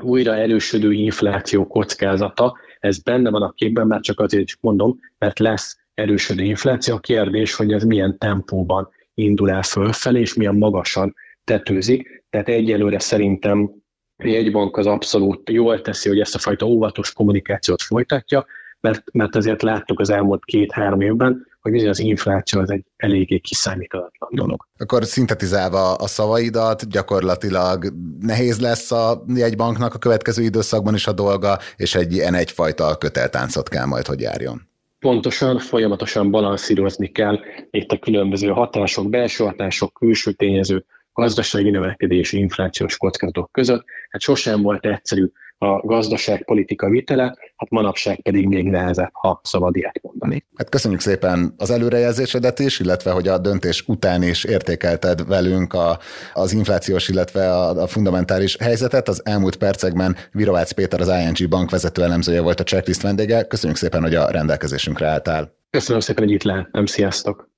újra 0.00 0.34
erősödő 0.34 0.92
infláció 0.92 1.66
kockázata, 1.66 2.56
ez 2.78 3.02
benne 3.02 3.30
van 3.30 3.42
a 3.42 3.52
képben, 3.52 3.86
már 3.86 4.00
csak 4.00 4.20
azért 4.20 4.44
is 4.44 4.56
mondom, 4.60 4.98
mert 5.18 5.38
lesz 5.38 5.79
erősödő 6.00 6.42
infláció. 6.42 6.94
A 6.94 6.98
kérdés, 6.98 7.54
hogy 7.54 7.72
ez 7.72 7.82
milyen 7.82 8.18
tempóban 8.18 8.88
indul 9.14 9.50
el 9.50 9.62
fölfelé, 9.62 10.20
és 10.20 10.34
milyen 10.34 10.54
magasan 10.54 11.14
tetőzik. 11.44 12.24
Tehát 12.30 12.48
egyelőre 12.48 12.98
szerintem 12.98 13.70
egy 14.16 14.52
bank 14.52 14.76
az 14.76 14.86
abszolút 14.86 15.50
jól 15.50 15.80
teszi, 15.80 16.08
hogy 16.08 16.20
ezt 16.20 16.34
a 16.34 16.38
fajta 16.38 16.66
óvatos 16.66 17.12
kommunikációt 17.12 17.82
folytatja, 17.82 18.46
mert, 18.80 19.02
mert 19.12 19.36
azért 19.36 19.62
láttuk 19.62 20.00
az 20.00 20.10
elmúlt 20.10 20.44
két-három 20.44 21.00
évben, 21.00 21.46
hogy 21.60 21.72
bizony 21.72 21.88
az 21.88 21.98
infláció 21.98 22.60
az 22.60 22.70
egy 22.70 22.84
eléggé 22.96 23.38
kiszámíthatatlan 23.38 24.30
dolog. 24.32 24.66
Akkor 24.78 25.04
szintetizálva 25.04 25.94
a 25.94 26.06
szavaidat, 26.06 26.88
gyakorlatilag 26.88 27.92
nehéz 28.20 28.60
lesz 28.60 28.92
a 28.92 29.24
jegybanknak 29.34 29.94
a 29.94 29.98
következő 29.98 30.42
időszakban 30.42 30.94
is 30.94 31.06
a 31.06 31.12
dolga, 31.12 31.58
és 31.76 31.94
egy 31.94 32.12
ilyen 32.12 32.34
egyfajta 32.34 32.96
köteltáncot 32.96 33.68
kell 33.68 33.84
majd, 33.84 34.06
hogy 34.06 34.20
járjon. 34.20 34.69
Pontosan, 35.00 35.58
folyamatosan 35.58 36.30
balanszírozni 36.30 37.08
kell 37.08 37.40
itt 37.70 37.92
a 37.92 37.98
különböző 37.98 38.48
hatások, 38.48 39.08
belső 39.10 39.44
hatások, 39.44 39.92
külső 39.92 40.32
tényezők, 40.32 40.86
gazdasági 41.12 41.70
növekedési, 41.70 42.38
inflációs 42.38 42.96
kockázatok 42.96 43.52
között. 43.52 43.84
Hát 44.08 44.20
sosem 44.20 44.62
volt 44.62 44.86
egyszerű 44.86 45.30
a 45.62 45.86
gazdaságpolitika 45.86 46.88
vitele, 46.88 47.36
hát 47.56 47.70
manapság 47.70 48.20
pedig 48.20 48.46
még 48.46 48.68
nehezebb, 48.68 49.10
ha 49.12 49.40
szabad 49.44 49.76
ilyet 49.76 50.00
mondani. 50.02 50.44
Hát 50.56 50.68
köszönjük 50.68 51.00
szépen 51.00 51.54
az 51.56 51.70
előrejelzésedet 51.70 52.58
is, 52.58 52.80
illetve 52.80 53.10
hogy 53.10 53.28
a 53.28 53.38
döntés 53.38 53.84
után 53.86 54.22
is 54.22 54.44
értékelted 54.44 55.26
velünk 55.26 55.72
a, 55.72 55.98
az 56.34 56.52
inflációs, 56.52 57.08
illetve 57.08 57.52
a, 57.52 57.82
a 57.82 57.86
fundamentális 57.86 58.56
helyzetet. 58.56 59.08
Az 59.08 59.20
elmúlt 59.24 59.56
percekben 59.56 60.16
Virovácz 60.32 60.70
Péter, 60.70 61.00
az 61.00 61.08
ING 61.08 61.48
bank 61.48 61.70
vezető 61.70 62.02
elemzője 62.02 62.40
volt 62.40 62.60
a 62.60 62.64
checklist 62.64 63.02
vendége. 63.02 63.42
Köszönjük 63.42 63.78
szépen, 63.78 64.02
hogy 64.02 64.14
a 64.14 64.30
rendelkezésünkre 64.30 65.06
álltál. 65.06 65.54
Köszönöm 65.70 66.00
szépen, 66.00 66.24
hogy 66.24 66.32
itt 66.32 66.42
lehettem. 66.42 66.86
Sziasztok! 66.86 67.49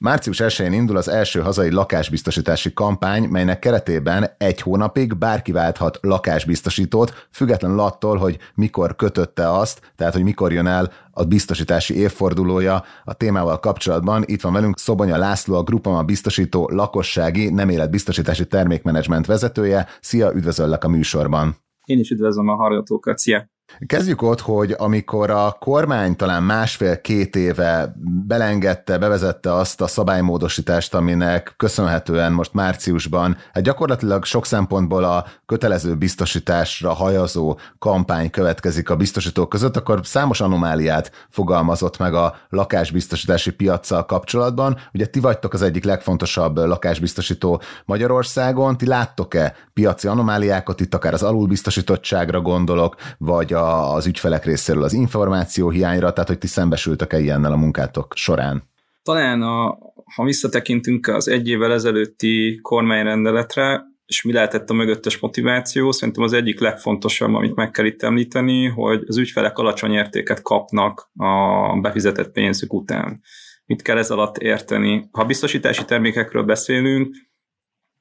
Március 0.00 0.38
1-én 0.42 0.72
indul 0.72 0.96
az 0.96 1.08
első 1.08 1.40
hazai 1.40 1.70
lakásbiztosítási 1.70 2.72
kampány, 2.72 3.24
melynek 3.24 3.58
keretében 3.58 4.30
egy 4.38 4.60
hónapig 4.60 5.16
bárki 5.16 5.52
válthat 5.52 5.98
lakásbiztosítót, 6.02 7.28
függetlenül 7.30 7.80
attól, 7.80 8.16
hogy 8.16 8.38
mikor 8.54 8.96
kötötte 8.96 9.52
azt, 9.52 9.92
tehát 9.96 10.12
hogy 10.12 10.22
mikor 10.22 10.52
jön 10.52 10.66
el 10.66 10.92
a 11.10 11.24
biztosítási 11.24 11.96
évfordulója. 11.96 12.82
A 13.04 13.14
témával 13.14 13.60
kapcsolatban 13.60 14.22
itt 14.26 14.40
van 14.40 14.52
velünk 14.52 14.78
Szobonya 14.78 15.16
László, 15.16 15.56
a 15.56 15.62
Grupama 15.62 16.02
biztosító 16.02 16.68
lakossági 16.72 17.50
nem 17.50 17.68
életbiztosítási 17.68 18.46
termékmenedzsment 18.46 19.26
vezetője. 19.26 19.86
Szia, 20.00 20.32
üdvözöllek 20.34 20.84
a 20.84 20.88
műsorban! 20.88 21.56
Én 21.84 21.98
is 21.98 22.10
üdvözlöm 22.10 22.48
a 22.48 22.54
hallgatókat, 22.54 23.18
szia! 23.18 23.57
Kezdjük 23.86 24.22
ott, 24.22 24.40
hogy 24.40 24.74
amikor 24.78 25.30
a 25.30 25.56
kormány 25.58 26.16
talán 26.16 26.42
másfél-két 26.42 27.36
éve 27.36 27.94
belengedte, 28.26 28.98
bevezette 28.98 29.52
azt 29.54 29.80
a 29.80 29.86
szabálymódosítást, 29.86 30.94
aminek 30.94 31.54
köszönhetően 31.56 32.32
most 32.32 32.54
márciusban 32.54 33.36
hát 33.52 33.62
gyakorlatilag 33.62 34.24
sok 34.24 34.46
szempontból 34.46 35.04
a 35.04 35.26
kötelező 35.46 35.94
biztosításra 35.94 36.92
hajazó 36.92 37.58
kampány 37.78 38.30
következik 38.30 38.90
a 38.90 38.96
biztosítók 38.96 39.48
között, 39.48 39.76
akkor 39.76 40.00
számos 40.02 40.40
anomáliát 40.40 41.26
fogalmazott 41.28 41.98
meg 41.98 42.14
a 42.14 42.36
lakásbiztosítási 42.48 43.50
piaccal 43.50 44.06
kapcsolatban. 44.06 44.76
Ugye 44.92 45.06
ti 45.06 45.20
vagytok 45.20 45.52
az 45.52 45.62
egyik 45.62 45.84
legfontosabb 45.84 46.56
lakásbiztosító 46.56 47.62
Magyarországon, 47.84 48.76
ti 48.76 48.86
láttok-e 48.86 49.54
piaci 49.74 50.08
anomáliákat, 50.08 50.80
itt 50.80 50.94
akár 50.94 51.12
az 51.12 51.22
alulbiztosítottságra 51.22 52.40
gondolok, 52.40 52.94
vagy 53.18 53.56
a, 53.58 53.94
az 53.94 54.06
ügyfelek 54.06 54.44
részéről 54.44 54.82
az 54.82 54.92
információ 54.92 55.70
hiányra, 55.70 56.12
tehát 56.12 56.28
hogy 56.28 56.38
ti 56.38 56.46
szembesültek-e 56.46 57.18
ilyennel 57.18 57.52
a 57.52 57.56
munkátok 57.56 58.12
során? 58.16 58.62
Talán, 59.02 59.42
a, 59.42 59.78
ha 60.14 60.24
visszatekintünk 60.24 61.06
az 61.06 61.28
egy 61.28 61.48
évvel 61.48 61.72
ezelőtti 61.72 62.58
kormányrendeletre, 62.62 63.82
és 64.06 64.22
mi 64.22 64.32
lehetett 64.32 64.70
a 64.70 64.74
mögöttes 64.74 65.18
motiváció, 65.18 65.92
szerintem 65.92 66.22
az 66.22 66.32
egyik 66.32 66.60
legfontosabb, 66.60 67.34
amit 67.34 67.54
meg 67.54 67.70
kell 67.70 67.84
itt 67.84 68.02
említeni, 68.02 68.66
hogy 68.66 69.04
az 69.06 69.16
ügyfelek 69.16 69.58
alacsony 69.58 69.92
értéket 69.92 70.42
kapnak 70.42 71.10
a 71.16 71.80
befizetett 71.80 72.32
pénzük 72.32 72.72
után. 72.72 73.20
Mit 73.66 73.82
kell 73.82 73.98
ez 73.98 74.10
alatt 74.10 74.38
érteni? 74.38 75.08
Ha 75.12 75.24
biztosítási 75.24 75.84
termékekről 75.84 76.42
beszélünk, 76.42 77.16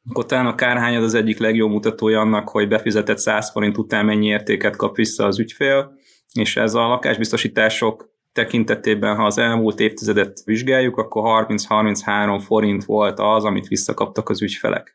akkor 0.10 0.26
talán 0.26 0.46
a 0.46 0.56
kárhányad 0.56 1.04
az 1.04 1.14
egyik 1.14 1.40
legjobb 1.40 1.70
mutatója 1.70 2.20
annak, 2.20 2.50
hogy 2.50 2.68
befizetett 2.68 3.18
100 3.18 3.52
forint 3.52 3.78
után 3.78 4.06
mennyi 4.06 4.28
értéket 4.28 4.76
kap 4.76 4.96
vissza 4.96 5.26
az 5.26 5.40
ügyfél, 5.40 5.94
és 6.34 6.58
ez 6.58 6.74
a 6.74 6.88
lakásbiztosítások 6.88 8.16
tekintetében, 8.32 9.16
ha 9.16 9.26
az 9.26 9.38
elmúlt 9.38 9.80
évtizedet 9.80 10.42
vizsgáljuk, 10.46 10.98
akkor 10.98 11.46
30-33 11.48 12.42
forint 12.46 12.86
volt 12.86 13.20
az, 13.20 13.44
amit 13.44 13.68
visszakaptak 13.68 14.30
az 14.30 14.42
ügyfelek. 14.42 14.94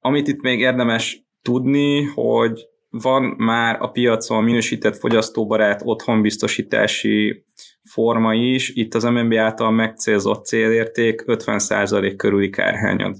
Amit 0.00 0.28
itt 0.28 0.40
még 0.40 0.60
érdemes 0.60 1.24
tudni, 1.42 2.02
hogy 2.02 2.66
van 2.90 3.22
már 3.22 3.76
a 3.80 3.90
piacon 3.90 4.44
minősített 4.44 4.96
fogyasztóbarát 4.96 5.80
otthonbiztosítási 5.84 7.44
forma 7.82 8.34
is, 8.34 8.68
itt 8.74 8.94
az 8.94 9.04
MNB 9.04 9.34
által 9.34 9.70
megcélzott 9.70 10.44
célérték 10.44 11.22
50% 11.26 12.14
körüli 12.16 12.50
kárhányad. 12.50 13.16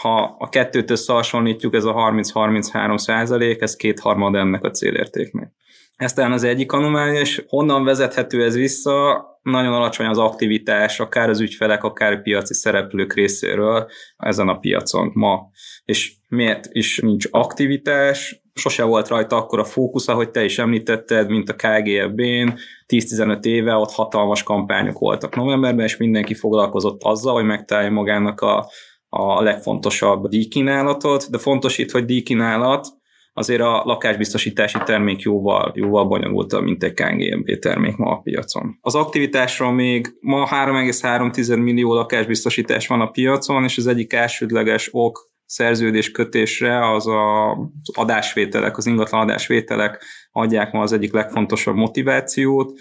Ha 0.00 0.36
a 0.38 0.48
kettőt 0.48 0.90
összehasonlítjuk, 0.90 1.74
ez 1.74 1.84
a 1.84 1.94
30-33 1.94 2.96
százalék, 2.96 3.60
ez 3.60 3.76
kétharmad 3.76 4.34
ennek 4.34 4.64
a 4.64 4.70
célértéknek. 4.70 5.52
Ez 5.96 6.12
talán 6.12 6.32
az 6.32 6.42
egyik 6.42 6.72
anomália, 6.72 7.20
és 7.20 7.44
honnan 7.48 7.84
vezethető 7.84 8.44
ez 8.44 8.54
vissza? 8.54 9.26
Nagyon 9.42 9.72
alacsony 9.72 10.06
az 10.06 10.18
aktivitás, 10.18 11.00
akár 11.00 11.28
az 11.28 11.40
ügyfelek, 11.40 11.84
akár 11.84 12.12
a 12.12 12.20
piaci 12.20 12.54
szereplők 12.54 13.14
részéről 13.14 13.88
ezen 14.16 14.48
a 14.48 14.58
piacon 14.58 15.10
ma. 15.14 15.50
És 15.84 16.12
miért 16.28 16.68
is 16.70 16.98
nincs 16.98 17.26
aktivitás? 17.30 18.42
Sose 18.54 18.84
volt 18.84 19.08
rajta 19.08 19.36
akkor 19.36 19.58
a 19.58 19.64
fókusz, 19.64 20.08
ahogy 20.08 20.30
te 20.30 20.44
is 20.44 20.58
említetted, 20.58 21.28
mint 21.28 21.48
a 21.48 21.54
KGFB-n, 21.54 22.48
10-15 22.86 23.44
éve 23.44 23.74
ott 23.74 23.90
hatalmas 23.90 24.42
kampányok 24.42 24.98
voltak 24.98 25.36
novemberben, 25.36 25.84
és 25.84 25.96
mindenki 25.96 26.34
foglalkozott 26.34 27.02
azzal, 27.02 27.34
hogy 27.34 27.44
megtalálja 27.44 27.90
magának 27.90 28.40
a, 28.40 28.70
a 29.08 29.42
legfontosabb 29.42 30.28
díjkínálatot, 30.28 31.30
de 31.30 31.38
fontos 31.38 31.78
itt, 31.78 31.90
hogy 31.90 32.04
díjkínálat, 32.04 32.86
azért 33.32 33.60
a 33.60 33.82
lakásbiztosítási 33.84 34.78
termék 34.84 35.20
jóval, 35.20 35.72
jóval 35.74 36.04
bonyolultabb, 36.04 36.62
mint 36.62 36.84
egy 36.84 36.92
KGMB 36.94 37.58
termék 37.58 37.96
ma 37.96 38.10
a 38.10 38.20
piacon. 38.20 38.78
Az 38.80 38.94
aktivitásról 38.94 39.72
még 39.72 40.16
ma 40.20 40.48
3,3 40.50 41.62
millió 41.62 41.94
lakásbiztosítás 41.94 42.86
van 42.86 43.00
a 43.00 43.10
piacon, 43.10 43.64
és 43.64 43.78
az 43.78 43.86
egyik 43.86 44.12
elsődleges 44.12 44.88
ok 44.92 45.30
szerződés 45.44 46.10
kötésre 46.10 46.90
az 46.90 47.06
a, 47.06 47.56
adásvételek, 47.92 48.76
az 48.76 48.86
ingatlan 48.86 49.20
adásvételek 49.20 50.04
adják 50.30 50.72
ma 50.72 50.80
az 50.80 50.92
egyik 50.92 51.12
legfontosabb 51.12 51.74
motivációt, 51.74 52.78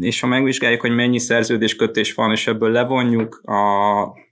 és 0.00 0.20
ha 0.20 0.26
megvizsgáljuk, 0.26 0.80
hogy 0.80 0.94
mennyi 0.94 1.18
szerződés 1.18 1.76
kötés 1.76 2.14
van, 2.14 2.30
és 2.30 2.46
ebből 2.46 2.70
levonjuk 2.70 3.40
a 3.44 4.23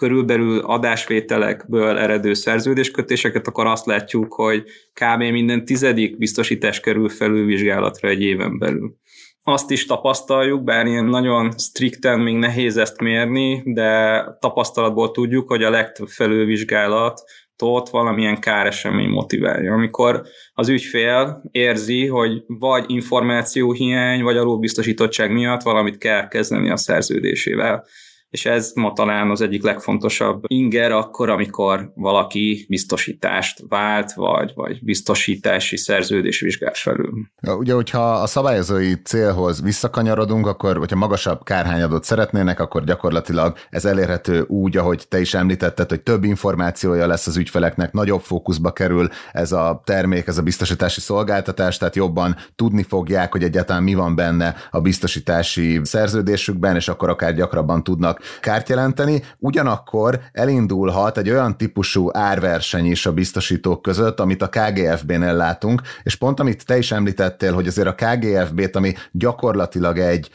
körülbelül 0.00 0.58
adásvételekből 0.58 1.98
eredő 1.98 2.32
szerződéskötéseket, 2.34 3.46
akkor 3.46 3.66
azt 3.66 3.86
látjuk, 3.86 4.32
hogy 4.32 4.64
kb. 4.92 5.22
minden 5.22 5.64
tizedik 5.64 6.18
biztosítás 6.18 6.80
kerül 6.80 7.08
felülvizsgálatra 7.08 8.08
egy 8.08 8.22
éven 8.22 8.58
belül. 8.58 8.94
Azt 9.42 9.70
is 9.70 9.86
tapasztaljuk, 9.86 10.64
bár 10.64 10.86
ilyen 10.86 11.04
nagyon 11.04 11.52
strikten 11.58 12.20
még 12.20 12.36
nehéz 12.36 12.76
ezt 12.76 13.00
mérni, 13.00 13.62
de 13.64 14.24
tapasztalatból 14.38 15.10
tudjuk, 15.10 15.48
hogy 15.48 15.62
a 15.62 15.70
legtöbb 15.70 16.08
felülvizsgálat 16.08 17.22
ott 17.62 17.88
valamilyen 17.88 18.40
káresemény 18.40 19.08
motiválja. 19.08 19.72
Amikor 19.72 20.22
az 20.54 20.68
ügyfél 20.68 21.42
érzi, 21.50 22.06
hogy 22.06 22.42
vagy 22.46 22.84
információhiány, 22.86 24.22
vagy 24.22 24.36
alulbiztosítottság 24.36 25.32
miatt 25.32 25.62
valamit 25.62 25.98
kell 25.98 26.28
kezdeni 26.28 26.70
a 26.70 26.76
szerződésével 26.76 27.84
és 28.30 28.46
ez 28.46 28.72
ma 28.74 28.92
talán 28.92 29.30
az 29.30 29.40
egyik 29.40 29.62
legfontosabb 29.62 30.42
inger 30.46 30.92
akkor, 30.92 31.28
amikor 31.30 31.92
valaki 31.94 32.66
biztosítást 32.68 33.62
vált, 33.68 34.12
vagy, 34.12 34.52
vagy 34.54 34.84
biztosítási 34.84 35.76
szerződés 35.76 36.40
vizsgál 36.40 36.72
felül. 36.74 37.10
Ja, 37.40 37.56
ugye, 37.56 37.74
hogyha 37.74 38.12
a 38.12 38.26
szabályozói 38.26 38.94
célhoz 38.94 39.62
visszakanyarodunk, 39.62 40.46
akkor, 40.46 40.76
hogyha 40.76 40.96
magasabb 40.96 41.44
kárhányadot 41.44 42.04
szeretnének, 42.04 42.60
akkor 42.60 42.84
gyakorlatilag 42.84 43.56
ez 43.70 43.84
elérhető 43.84 44.40
úgy, 44.40 44.76
ahogy 44.76 45.08
te 45.08 45.20
is 45.20 45.34
említetted, 45.34 45.88
hogy 45.88 46.00
több 46.00 46.24
információja 46.24 47.06
lesz 47.06 47.26
az 47.26 47.36
ügyfeleknek, 47.36 47.92
nagyobb 47.92 48.20
fókuszba 48.20 48.72
kerül 48.72 49.08
ez 49.32 49.52
a 49.52 49.82
termék, 49.84 50.26
ez 50.26 50.38
a 50.38 50.42
biztosítási 50.42 51.00
szolgáltatás, 51.00 51.78
tehát 51.78 51.96
jobban 51.96 52.36
tudni 52.56 52.82
fogják, 52.82 53.32
hogy 53.32 53.42
egyáltalán 53.42 53.82
mi 53.82 53.94
van 53.94 54.14
benne 54.14 54.54
a 54.70 54.80
biztosítási 54.80 55.80
szerződésükben, 55.82 56.76
és 56.76 56.88
akkor 56.88 57.08
akár 57.08 57.34
gyakrabban 57.34 57.82
tudnak 57.82 58.19
kárt 58.40 58.68
jelenteni, 58.68 59.22
ugyanakkor 59.38 60.20
elindulhat 60.32 61.18
egy 61.18 61.30
olyan 61.30 61.56
típusú 61.56 62.10
árverseny 62.12 62.86
is 62.86 63.06
a 63.06 63.12
biztosítók 63.12 63.82
között, 63.82 64.20
amit 64.20 64.42
a 64.42 64.48
KGFB-nél 64.48 65.34
látunk, 65.34 65.82
és 66.02 66.14
pont 66.14 66.40
amit 66.40 66.66
te 66.66 66.78
is 66.78 66.92
említettél, 66.92 67.54
hogy 67.54 67.66
azért 67.66 67.88
a 67.88 67.94
KGFB-t, 67.94 68.76
ami 68.76 68.94
gyakorlatilag 69.12 69.98
egy 69.98 70.30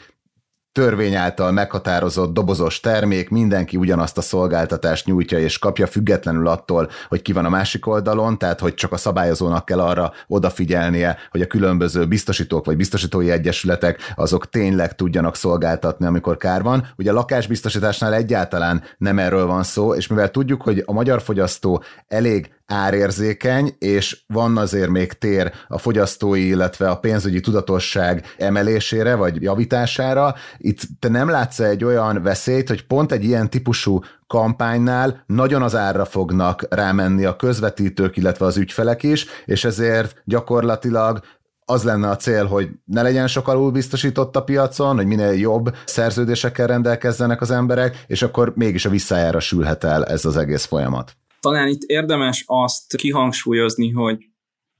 törvény 0.76 1.14
által 1.14 1.52
meghatározott 1.52 2.32
dobozos 2.32 2.80
termék, 2.80 3.28
mindenki 3.28 3.76
ugyanazt 3.76 4.18
a 4.18 4.20
szolgáltatást 4.20 5.06
nyújtja 5.06 5.38
és 5.38 5.58
kapja, 5.58 5.86
függetlenül 5.86 6.48
attól, 6.48 6.90
hogy 7.08 7.22
ki 7.22 7.32
van 7.32 7.44
a 7.44 7.48
másik 7.48 7.86
oldalon, 7.86 8.38
tehát 8.38 8.60
hogy 8.60 8.74
csak 8.74 8.92
a 8.92 8.96
szabályozónak 8.96 9.64
kell 9.64 9.80
arra 9.80 10.12
odafigyelnie, 10.26 11.16
hogy 11.30 11.40
a 11.40 11.46
különböző 11.46 12.06
biztosítók 12.06 12.64
vagy 12.64 12.76
biztosítói 12.76 13.30
egyesületek 13.30 14.12
azok 14.16 14.48
tényleg 14.48 14.94
tudjanak 14.94 15.36
szolgáltatni, 15.36 16.06
amikor 16.06 16.36
kár 16.36 16.62
van. 16.62 16.86
Ugye 16.96 17.10
a 17.10 17.14
lakásbiztosításnál 17.14 18.14
egyáltalán 18.14 18.82
nem 18.98 19.18
erről 19.18 19.46
van 19.46 19.62
szó, 19.62 19.94
és 19.94 20.06
mivel 20.06 20.30
tudjuk, 20.30 20.62
hogy 20.62 20.82
a 20.86 20.92
magyar 20.92 21.22
fogyasztó 21.22 21.82
elég 22.08 22.50
árérzékeny, 22.66 23.74
és 23.78 24.22
van 24.26 24.56
azért 24.56 24.88
még 24.88 25.12
tér 25.12 25.52
a 25.68 25.78
fogyasztói, 25.78 26.46
illetve 26.46 26.88
a 26.88 26.98
pénzügyi 26.98 27.40
tudatosság 27.40 28.34
emelésére, 28.38 29.14
vagy 29.14 29.42
javítására. 29.42 30.34
Itt 30.58 30.80
te 30.98 31.08
nem 31.08 31.28
látsz 31.28 31.60
egy 31.60 31.84
olyan 31.84 32.22
veszélyt, 32.22 32.68
hogy 32.68 32.86
pont 32.86 33.12
egy 33.12 33.24
ilyen 33.24 33.50
típusú 33.50 34.00
kampánynál 34.26 35.24
nagyon 35.26 35.62
az 35.62 35.74
árra 35.74 36.04
fognak 36.04 36.66
rámenni 36.70 37.24
a 37.24 37.36
közvetítők, 37.36 38.16
illetve 38.16 38.46
az 38.46 38.56
ügyfelek 38.56 39.02
is, 39.02 39.26
és 39.44 39.64
ezért 39.64 40.22
gyakorlatilag 40.24 41.20
az 41.68 41.82
lenne 41.82 42.08
a 42.08 42.16
cél, 42.16 42.46
hogy 42.46 42.68
ne 42.84 43.02
legyen 43.02 43.26
sok 43.26 43.48
alul 43.48 43.70
biztosított 43.70 44.36
a 44.36 44.42
piacon, 44.42 44.96
hogy 44.96 45.06
minél 45.06 45.32
jobb 45.32 45.74
szerződésekkel 45.84 46.66
rendelkezzenek 46.66 47.40
az 47.40 47.50
emberek, 47.50 48.04
és 48.06 48.22
akkor 48.22 48.52
mégis 48.54 48.84
a 48.84 48.90
visszájára 48.90 49.40
sülhet 49.40 49.84
el 49.84 50.04
ez 50.04 50.24
az 50.24 50.36
egész 50.36 50.64
folyamat. 50.64 51.16
Talán 51.40 51.68
itt 51.68 51.82
érdemes 51.82 52.44
azt 52.46 52.96
kihangsúlyozni, 52.96 53.90
hogy 53.90 54.26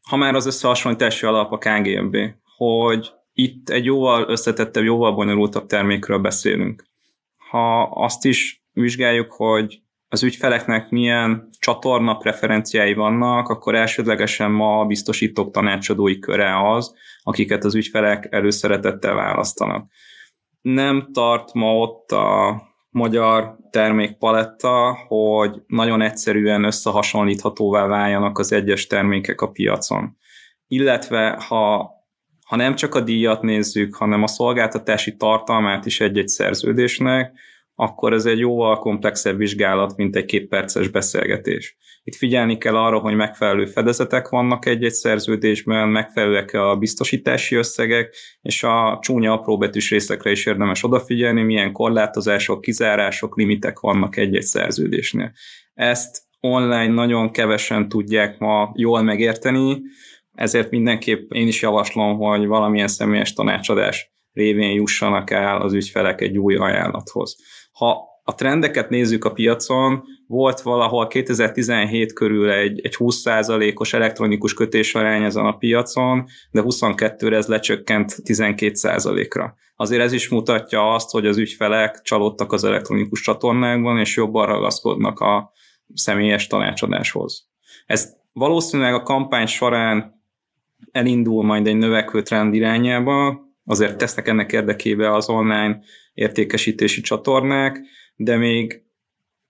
ha 0.09 0.17
már 0.17 0.35
az 0.35 0.47
összehasonlítási 0.47 1.27
alap 1.27 1.53
a 1.53 1.59
KGMB, 1.59 2.17
hogy 2.57 3.13
itt 3.33 3.69
egy 3.69 3.85
jóval 3.85 4.29
összetettebb, 4.29 4.85
jóval 4.85 5.13
bonyolultabb 5.13 5.67
termékről 5.67 6.19
beszélünk. 6.19 6.85
Ha 7.51 7.83
azt 7.83 8.25
is 8.25 8.65
vizsgáljuk, 8.73 9.33
hogy 9.33 9.81
az 10.09 10.23
ügyfeleknek 10.23 10.91
milyen 10.91 11.49
csatorna 11.59 12.17
preferenciái 12.17 12.95
vannak, 12.95 13.49
akkor 13.49 13.75
elsődlegesen 13.75 14.51
ma 14.51 14.81
a 14.81 14.85
biztosítók 14.85 15.51
tanácsadói 15.51 16.19
köre 16.19 16.71
az, 16.71 16.95
akiket 17.23 17.65
az 17.65 17.75
ügyfelek 17.75 18.29
előszeretettel 18.31 19.15
választanak. 19.15 19.91
Nem 20.61 21.09
tart 21.13 21.53
ma 21.55 21.77
ott 21.77 22.11
a 22.11 22.63
magyar 22.97 23.57
termékpaletta, 23.71 24.99
hogy 25.07 25.63
nagyon 25.67 26.03
egyszerűen 26.03 26.65
összehasonlíthatóvá 26.65 27.87
váljanak 27.87 28.39
az 28.39 28.53
egyes 28.53 28.87
termékek 28.87 29.41
a 29.41 29.51
piacon. 29.51 30.17
Illetve 30.67 31.45
ha, 31.49 31.91
ha 32.47 32.57
nem 32.57 32.75
csak 32.75 32.95
a 32.95 33.01
díjat 33.01 33.43
nézzük, 33.43 33.95
hanem 33.95 34.23
a 34.23 34.27
szolgáltatási 34.27 35.17
tartalmát 35.17 35.87
is 35.87 36.01
egy-egy 36.01 36.29
szerződésnek, 36.29 37.39
akkor 37.79 38.13
ez 38.13 38.27
egy 38.27 38.39
jóval 38.39 38.79
komplexebb 38.79 39.37
vizsgálat, 39.37 39.97
mint 39.97 40.17
egy 40.17 40.25
két 40.25 40.49
beszélgetés. 40.93 41.77
Itt 42.03 42.15
figyelni 42.15 42.59
kell 42.59 42.77
arra, 42.77 42.99
hogy 42.99 43.15
megfelelő 43.15 43.67
fedezetek 43.67 44.29
vannak 44.29 44.67
egy-egy 44.67 44.93
szerződésben, 44.93 45.89
megfelelőek 45.89 46.53
a 46.53 46.77
biztosítási 46.77 47.55
összegek, 47.55 48.15
és 48.43 48.63
a 48.63 48.99
csúnya 49.03 49.33
apróbetűs 49.33 49.91
részekre 49.91 50.31
is 50.31 50.47
érdemes 50.47 50.85
odafigyelni, 50.85 51.43
milyen 51.43 51.73
korlátozások, 51.73 52.61
kizárások, 52.61 53.37
limitek 53.37 53.79
vannak 53.79 54.17
egy-egy 54.17 54.43
szerződésnél. 54.43 55.33
Ezt 55.75 56.23
online 56.41 56.93
nagyon 56.93 57.31
kevesen 57.31 57.89
tudják 57.89 58.39
ma 58.39 58.73
jól 58.75 59.03
megérteni, 59.03 59.83
ezért 60.35 60.71
mindenképp 60.71 61.33
én 61.33 61.47
is 61.47 61.63
javaslom, 61.63 62.17
hogy 62.19 62.47
valamilyen 62.47 62.89
személyes 62.89 63.33
tanácsadás 63.33 64.13
révén 64.33 64.71
jussanak 64.71 65.31
el 65.31 65.61
az 65.61 65.73
ügyfelek 65.73 66.21
egy 66.21 66.39
új 66.39 66.57
ajánlathoz 66.57 67.37
ha 67.77 68.05
a 68.25 68.35
trendeket 68.35 68.91
nézzük 68.91 69.25
a 69.25 69.33
piacon, 69.33 70.03
volt 70.27 70.61
valahol 70.61 71.07
2017 71.07 72.13
körül 72.13 72.51
egy, 72.51 72.81
egy 72.81 72.95
20%-os 72.99 73.93
elektronikus 73.93 74.55
kötésarány 74.55 75.23
ezen 75.23 75.45
a 75.45 75.57
piacon, 75.57 76.25
de 76.51 76.63
22-re 76.65 77.37
ez 77.37 77.47
lecsökkent 77.47 78.17
12%-ra. 78.25 79.55
Azért 79.77 80.03
ez 80.03 80.13
is 80.13 80.29
mutatja 80.29 80.95
azt, 80.95 81.11
hogy 81.11 81.27
az 81.27 81.37
ügyfelek 81.37 82.01
csalódtak 82.03 82.53
az 82.53 82.65
elektronikus 82.65 83.21
csatornákban, 83.21 83.99
és 83.99 84.17
jobban 84.17 84.47
ragaszkodnak 84.47 85.21
a 85.21 85.53
személyes 85.95 86.47
tanácsadáshoz. 86.47 87.49
Ez 87.87 88.13
valószínűleg 88.33 88.95
a 88.95 89.03
kampány 89.03 89.47
során 89.47 90.23
elindul 90.93 91.45
majd 91.45 91.67
egy 91.67 91.77
növekvő 91.77 92.23
trend 92.23 92.55
irányába, 92.55 93.45
azért 93.65 93.97
tesznek 93.97 94.29
ennek 94.29 94.53
érdekébe 94.53 95.15
az 95.15 95.29
online 95.29 95.81
értékesítési 96.17 97.01
csatornák, 97.01 97.81
de 98.17 98.37
még 98.37 98.83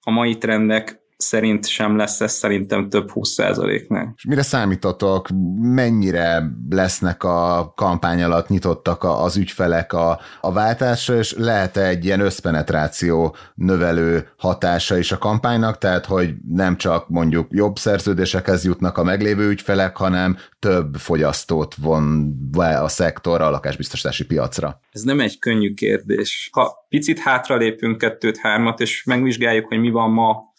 a 0.01 0.11
mai 0.11 0.39
trendek 0.39 1.01
szerint 1.17 1.67
sem 1.67 1.97
lesz 1.97 2.21
ez 2.21 2.33
szerintem 2.33 2.89
több 2.89 3.11
20%-nál. 3.15 4.13
És 4.17 4.25
mire 4.25 4.43
számítotok, 4.43 5.29
mennyire 5.61 6.43
lesznek 6.71 7.25
a 7.25 7.73
kampány 7.77 8.23
alatt 8.23 8.49
nyitottak 8.49 9.05
az 9.05 9.37
ügyfelek 9.37 9.93
a, 9.93 10.21
a 10.41 10.53
váltásra, 10.53 11.17
és 11.17 11.35
lehet 11.37 11.77
egy 11.77 12.05
ilyen 12.05 12.21
összpenetráció 12.21 13.37
növelő 13.55 14.29
hatása 14.37 14.99
is 14.99 15.13
a 15.13 15.19
kampánynak, 15.19 15.79
tehát 15.79 16.07
hogy 16.07 16.35
nem 16.49 16.77
csak 16.77 17.09
mondjuk 17.09 17.47
jobb 17.51 17.77
szerződésekhez 17.77 18.65
jutnak 18.65 18.99
a 18.99 19.05
meglévő 19.05 19.49
ügyfelek, 19.49 19.97
hanem 19.97 20.37
több 20.59 20.95
fogyasztót 20.95 21.75
von 21.75 22.35
be 22.51 22.81
a 22.81 22.89
szektor 22.89 23.41
a 23.41 23.51
lakásbiztosítási 23.51 24.25
piacra? 24.27 24.81
Ez 24.91 25.03
nem 25.03 25.21
egy 25.21 25.39
könnyű 25.39 25.75
kérdés. 25.75 26.51
Ha 26.53 26.87
picit 26.89 27.19
hátralépünk 27.19 27.99
kettőt, 27.99 28.39
hármat, 28.39 28.81
és 28.81 29.05
megvizsgáljuk, 29.05 29.67
hogy 29.67 29.79
mi 29.79 29.91
van 29.91 30.11
ma 30.11 30.55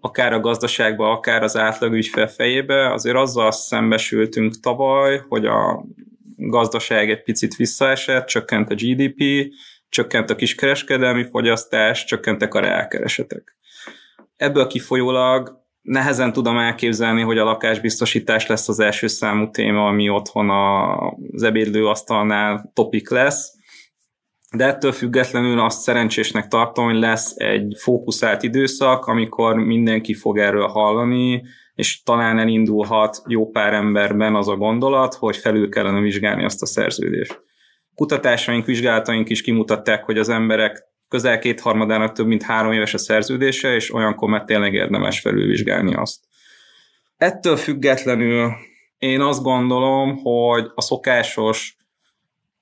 akár 0.00 0.32
a 0.32 0.40
gazdaságban, 0.40 1.10
akár 1.10 1.42
az 1.42 1.56
átlag 1.56 1.92
ügyfél 1.92 2.26
fejébe, 2.26 2.92
azért 2.92 3.16
azzal 3.16 3.50
szembesültünk 3.50 4.60
tavaly, 4.60 5.22
hogy 5.28 5.46
a 5.46 5.84
gazdaság 6.36 7.10
egy 7.10 7.22
picit 7.22 7.56
visszaesett, 7.56 8.26
csökkent 8.26 8.70
a 8.70 8.74
GDP, 8.74 9.52
csökkent 9.88 10.30
a 10.30 10.36
kiskereskedelmi 10.36 11.24
fogyasztás, 11.24 12.04
csökkentek 12.04 12.54
a 12.54 12.60
reálkeresetek. 12.60 13.56
Ebből 14.36 14.66
kifolyólag 14.66 15.66
nehezen 15.82 16.32
tudom 16.32 16.58
elképzelni, 16.58 17.22
hogy 17.22 17.38
a 17.38 17.44
lakásbiztosítás 17.44 18.46
lesz 18.46 18.68
az 18.68 18.80
első 18.80 19.06
számú 19.06 19.50
téma, 19.50 19.86
ami 19.86 20.08
otthon 20.08 20.50
az 21.32 21.42
ebédlőasztalnál 21.42 22.70
topik 22.74 23.10
lesz, 23.10 23.57
de 24.56 24.64
ettől 24.64 24.92
függetlenül 24.92 25.60
azt 25.60 25.80
szerencsésnek 25.80 26.48
tartom, 26.48 26.84
hogy 26.84 26.98
lesz 26.98 27.34
egy 27.36 27.74
fókuszált 27.78 28.42
időszak, 28.42 29.06
amikor 29.06 29.56
mindenki 29.56 30.14
fog 30.14 30.38
erről 30.38 30.66
hallani, 30.66 31.42
és 31.74 32.02
talán 32.02 32.38
elindulhat 32.38 33.22
jó 33.26 33.50
pár 33.50 33.72
emberben 33.72 34.34
az 34.34 34.48
a 34.48 34.56
gondolat, 34.56 35.14
hogy 35.14 35.36
felül 35.36 35.68
kellene 35.68 36.00
vizsgálni 36.00 36.44
azt 36.44 36.62
a 36.62 36.66
szerződést. 36.66 37.40
Kutatásaink, 37.94 38.64
vizsgálataink 38.64 39.28
is 39.28 39.42
kimutatták, 39.42 40.04
hogy 40.04 40.18
az 40.18 40.28
emberek 40.28 40.82
közel 41.08 41.38
kétharmadának 41.38 42.12
több 42.12 42.26
mint 42.26 42.42
három 42.42 42.72
éves 42.72 42.94
a 42.94 42.98
szerződése, 42.98 43.74
és 43.74 43.94
olyankor 43.94 44.28
már 44.28 44.44
tényleg 44.44 44.74
érdemes 44.74 45.20
felülvizsgálni 45.20 45.94
azt. 45.94 46.20
Ettől 47.16 47.56
függetlenül 47.56 48.52
én 48.98 49.20
azt 49.20 49.42
gondolom, 49.42 50.16
hogy 50.16 50.70
a 50.74 50.80
szokásos 50.80 51.77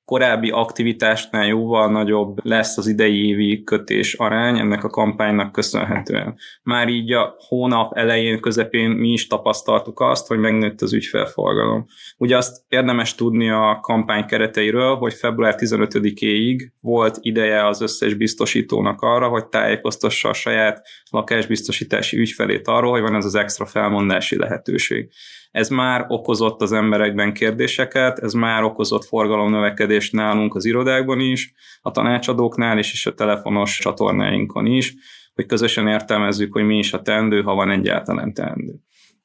korábbi 0.07 0.51
aktivitásnál 0.51 1.47
jóval 1.47 1.91
nagyobb 1.91 2.47
lesz 2.47 2.79
az 2.79 2.87
idei 2.87 3.27
évi 3.27 3.63
kötés 3.65 4.15
arány 4.15 4.59
ennek 4.59 4.85
a 4.85 4.89
kampánynak 4.89 5.53
köszönhetően. 5.53 6.37
Már 6.63 6.89
így 6.89 7.13
a 7.13 7.35
hónap 7.39 7.97
elején, 7.97 8.41
közepén 8.41 8.91
mi 8.91 9.09
is 9.09 9.27
tapasztaltuk 9.27 10.01
azt, 10.01 10.27
hogy 10.27 10.39
megnőtt 10.39 10.81
az 10.81 10.93
ügyfelforgalom. 10.93 11.87
Ugye 12.17 12.37
azt 12.37 12.65
érdemes 12.69 13.15
tudni 13.15 13.51
a 13.51 13.79
kampány 13.83 14.27
kereteiről, 14.27 14.95
hogy 14.95 15.15
február 15.15 15.55
15-éig 15.59 16.69
volt 16.81 17.19
ideje 17.21 17.67
az 17.67 17.81
összes 17.81 18.15
biztosítónak 18.15 19.01
arra, 19.01 19.29
hogy 19.29 19.47
tájékoztassa 19.47 20.29
a 20.29 20.33
saját 20.33 20.87
lakásbiztosítási 21.11 22.19
ügyfelét 22.19 22.69
arról, 22.69 22.91
hogy 22.91 23.03
van 23.03 23.15
ez 23.15 23.25
az 23.25 23.35
extra 23.35 23.67
felmondási 23.67 24.39
lehetőség. 24.39 25.11
Ez 25.57 25.69
már 25.69 26.05
okozott 26.09 26.63
az 26.63 26.73
emberekben 26.73 27.33
kérdéseket, 27.33 28.19
ez 28.19 28.33
már 28.33 28.63
okozott 28.63 29.05
forgalomnövekedést 29.05 30.13
nálunk 30.13 30.55
az 30.55 30.65
irodákban 30.65 31.21
is, 31.21 31.53
a 31.83 31.91
tanácsadóknál 31.91 32.79
is, 32.79 32.93
és 32.93 33.07
a 33.07 33.15
telefonos 33.15 33.79
csatornáinkon 33.79 34.67
is, 34.67 34.95
hogy 35.35 35.47
közösen 35.47 35.89
értelmezzük, 35.89 36.53
hogy 36.53 36.65
mi 36.65 36.79
is 36.79 36.93
a 36.93 37.03
teendő, 37.03 37.43
ha 37.43 37.55
van 37.55 37.71
egyáltalán 37.71 38.35
teendő. 38.35 38.75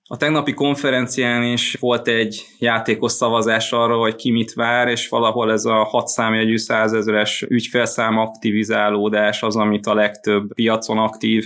A 0.07 0.17
tegnapi 0.17 0.53
konferencián 0.53 1.43
is 1.43 1.77
volt 1.79 2.07
egy 2.07 2.45
játékos 2.59 3.11
szavazás 3.11 3.71
arra, 3.71 3.97
hogy 3.97 4.15
ki 4.15 4.31
mit 4.31 4.53
vár, 4.53 4.87
és 4.87 5.09
valahol 5.09 5.51
ez 5.51 5.65
a 5.65 5.83
6 5.83 6.07
számjegyű 6.07 6.57
100 6.57 6.93
ezeres 6.93 7.45
ügyfelszám 7.49 8.17
aktivizálódás 8.17 9.43
az, 9.43 9.55
amit 9.55 9.85
a 9.85 9.93
legtöbb 9.93 10.53
piacon 10.53 10.97
aktív 10.97 11.45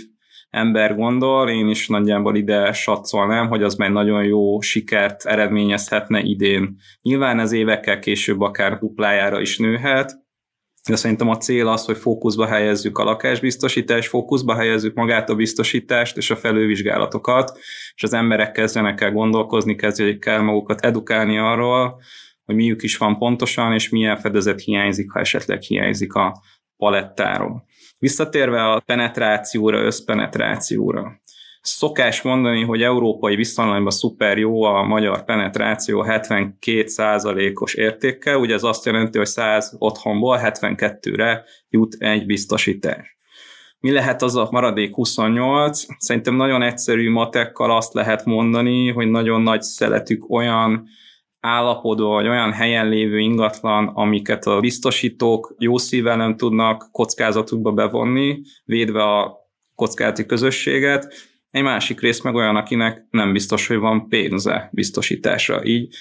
ember 0.56 0.96
gondol, 0.96 1.50
én 1.50 1.68
is 1.68 1.88
nagyjából 1.88 2.36
ide 2.36 2.72
satszolnám, 2.72 3.48
hogy 3.48 3.64
az 3.64 3.76
már 3.76 3.92
nagyon 3.92 4.24
jó 4.24 4.60
sikert 4.60 5.26
eredményezhetne 5.26 6.22
idén. 6.22 6.78
Nyilván 7.02 7.40
ez 7.40 7.52
évekkel 7.52 8.00
később 8.00 8.42
akár 8.42 8.78
duplájára 8.78 9.42
is 9.42 9.58
nőhet, 9.58 10.24
de 10.90 10.96
szerintem 10.96 11.30
a 11.30 11.38
cél 11.38 11.68
az, 11.68 11.86
hogy 11.86 11.98
fókuszba 11.98 12.46
helyezzük 12.46 12.98
a 12.98 13.04
lakásbiztosítást, 13.04 14.10
fókuszba 14.10 14.56
helyezzük 14.56 14.96
magát 14.96 15.30
a 15.30 15.36
biztosítást 15.36 16.18
és 16.18 16.32
a 16.32 16.36
felővizsgálatokat, 16.36 17.58
és 17.96 18.04
az 18.04 18.14
emberek 18.14 18.52
kezdjenek 18.52 19.02
el 19.02 19.12
gondolkozni, 19.12 19.76
kezdjenek 19.76 20.26
el 20.26 20.42
magukat 20.42 20.80
edukálni 20.80 21.38
arról, 21.38 22.02
hogy 22.46 22.56
miük 22.56 22.84
is 22.84 22.98
van 22.98 23.18
pontosan, 23.18 23.74
és 23.74 23.90
milyen 23.90 24.18
fedezet 24.18 24.62
hiányzik, 24.62 25.12
ha 25.12 25.20
esetleg 25.20 25.62
hiányzik 25.62 26.14
a 26.14 26.42
palettáról. 26.78 27.66
Visszatérve 28.06 28.64
a 28.64 28.80
penetrációra, 28.86 29.78
összpenetrációra. 29.78 31.22
Szokás 31.62 32.22
mondani, 32.22 32.64
hogy 32.64 32.82
európai 32.82 33.36
viszonylatban 33.36 33.92
szuper 33.92 34.38
jó 34.38 34.64
a 34.64 34.84
magyar 34.84 35.24
penetráció 35.24 36.06
72%-os 36.08 37.74
értékkel, 37.74 38.38
ugye 38.38 38.54
ez 38.54 38.64
azt 38.64 38.86
jelenti, 38.86 39.18
hogy 39.18 39.28
100 39.28 39.76
otthonból 39.78 40.40
72-re 40.44 41.44
jut 41.70 41.96
egy 42.00 42.26
biztosítás. 42.26 43.18
Mi 43.80 43.92
lehet 43.92 44.22
az 44.22 44.36
a 44.36 44.48
maradék 44.52 44.94
28? 44.94 45.86
Szerintem 45.98 46.36
nagyon 46.36 46.62
egyszerű 46.62 47.10
matekkal 47.10 47.76
azt 47.76 47.94
lehet 47.94 48.26
mondani, 48.26 48.92
hogy 48.92 49.08
nagyon 49.08 49.42
nagy 49.42 49.62
szeletük 49.62 50.30
olyan 50.30 50.88
állapodó 51.46 52.10
vagy 52.10 52.28
olyan 52.28 52.52
helyen 52.52 52.90
lévő 52.90 53.20
ingatlan, 53.20 53.88
amiket 53.88 54.46
a 54.46 54.60
biztosítók 54.60 55.56
jó 55.60 55.78
szívvel 55.78 56.16
nem 56.16 56.38
tudnak 56.38 56.90
kockázatukba 56.92 57.72
bevonni, 57.72 58.42
védve 58.64 59.04
a 59.04 59.38
kockázati 59.76 60.26
közösséget, 60.26 61.14
egy 61.52 61.64
másik 61.64 62.02
rész 62.02 62.22
meg 62.22 62.36
olyan, 62.36 62.56
akinek 62.56 63.06
nem 63.10 63.34
biztos, 63.34 63.68
hogy 63.68 63.78
van 63.78 64.08
pénze 64.08 64.70
biztosításra. 64.72 65.66
Így 65.66 65.96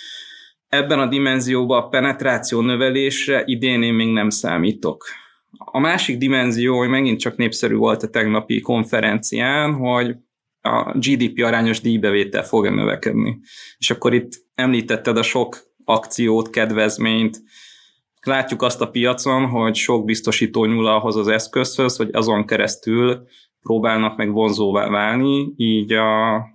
ebben 0.68 0.98
a 0.98 1.07
dimenzióban 1.07 1.83
a 1.83 1.88
penetráció 1.88 2.61
növelésre 2.61 3.42
idén 3.44 3.83
én 3.83 3.94
még 3.94 4.09
nem 4.09 4.30
számítok. 4.30 5.04
A 5.59 5.78
másik 5.78 6.18
dimenzió, 6.18 6.78
hogy 6.78 6.88
megint 6.88 7.20
csak 7.20 7.37
népszerű 7.37 7.74
volt 7.74 8.02
a 8.02 8.09
tegnapi 8.09 8.61
konferencián, 8.61 9.74
hogy 9.74 10.16
a 10.61 10.98
GDP 10.98 11.44
arányos 11.44 11.80
díjbevétel 11.80 12.44
fog 12.44 12.68
növekedni. 12.68 13.38
És 13.78 13.90
akkor 13.90 14.14
itt 14.14 14.43
említetted 14.55 15.17
a 15.17 15.23
sok 15.23 15.59
akciót, 15.85 16.51
kedvezményt, 16.51 17.43
látjuk 18.27 18.62
azt 18.62 18.81
a 18.81 18.90
piacon, 18.90 19.47
hogy 19.47 19.75
sok 19.75 20.05
biztosító 20.05 20.64
nyúl 20.64 20.87
ahhoz 20.87 21.17
az 21.17 21.29
eszközhöz, 21.29 21.97
hogy 21.97 22.09
azon 22.12 22.47
keresztül 22.47 23.27
próbálnak 23.62 24.17
meg 24.17 24.33
vonzóvá 24.33 24.88
válni, 24.88 25.53
így 25.57 25.93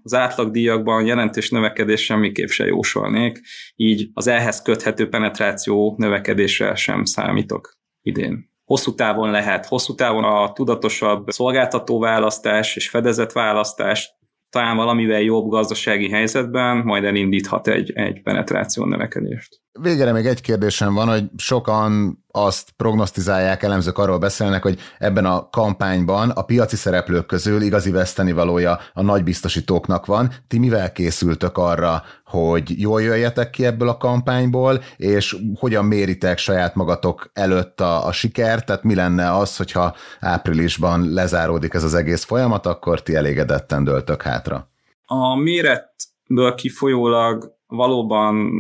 az 0.03 0.13
átlagdíjakban 0.13 1.05
jelentős 1.05 1.49
növekedés 1.49 2.03
semmiképp 2.03 2.47
se 2.47 2.65
jósolnék, 2.65 3.41
így 3.75 4.09
az 4.13 4.27
ehhez 4.27 4.61
köthető 4.61 5.09
penetráció 5.09 5.95
növekedésre 5.97 6.75
sem 6.75 7.05
számítok 7.05 7.77
idén. 8.01 8.49
Hosszú 8.65 8.95
távon 8.95 9.31
lehet. 9.31 9.65
Hosszú 9.65 9.95
távon 9.95 10.23
a 10.23 10.51
tudatosabb 10.51 11.29
szolgáltatóválasztás 11.29 12.75
és 12.75 12.89
fedezetválasztás 12.89 14.18
talán 14.49 14.75
valamivel 14.75 15.21
jobb 15.21 15.49
gazdasági 15.49 16.09
helyzetben 16.09 16.77
majd 16.77 17.03
elindíthat 17.03 17.67
egy, 17.67 17.91
egy 17.91 18.21
penetráció 18.21 18.85
növekedést. 18.85 19.61
Végére 19.71 20.11
még 20.11 20.25
egy 20.25 20.41
kérdésem 20.41 20.93
van, 20.93 21.07
hogy 21.07 21.23
sokan 21.37 22.17
azt 22.31 22.71
prognosztizálják, 22.71 23.63
elemzők 23.63 23.97
arról 23.97 24.17
beszélnek, 24.17 24.61
hogy 24.63 24.79
ebben 24.97 25.25
a 25.25 25.49
kampányban 25.49 26.29
a 26.29 26.41
piaci 26.41 26.75
szereplők 26.75 27.25
közül 27.25 27.61
igazi 27.61 27.91
vesztenivalója 27.91 28.79
a 28.93 29.01
nagy 29.01 29.23
biztosítóknak 29.23 30.05
van. 30.05 30.31
Ti 30.47 30.59
mivel 30.59 30.91
készültök 30.91 31.57
arra, 31.57 32.03
hogy 32.25 32.81
jól 32.81 33.01
jöjjetek 33.01 33.49
ki 33.49 33.65
ebből 33.65 33.89
a 33.89 33.97
kampányból, 33.97 34.83
és 34.97 35.37
hogyan 35.55 35.85
méritek 35.85 36.37
saját 36.37 36.75
magatok 36.75 37.29
előtt 37.33 37.81
a, 37.81 38.05
a 38.05 38.11
sikert, 38.11 38.65
tehát 38.65 38.83
mi 38.83 38.95
lenne 38.95 39.35
az, 39.35 39.57
hogyha 39.57 39.95
áprilisban 40.19 41.13
lezáródik 41.13 41.73
ez 41.73 41.83
az 41.83 41.93
egész 41.93 42.23
folyamat, 42.23 42.65
akkor 42.65 43.01
ti 43.03 43.15
elégedetten 43.15 43.83
döltök 43.83 44.21
hátra? 44.21 44.69
A 45.05 45.35
méretből 45.35 46.55
kifolyólag 46.55 47.57
valóban 47.67 48.51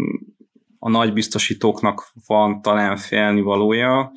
a 0.79 0.89
nagy 0.89 1.13
biztosítóknak 1.13 2.11
van 2.27 2.61
talán 2.61 2.97
félni 2.97 3.41
valója, 3.41 4.11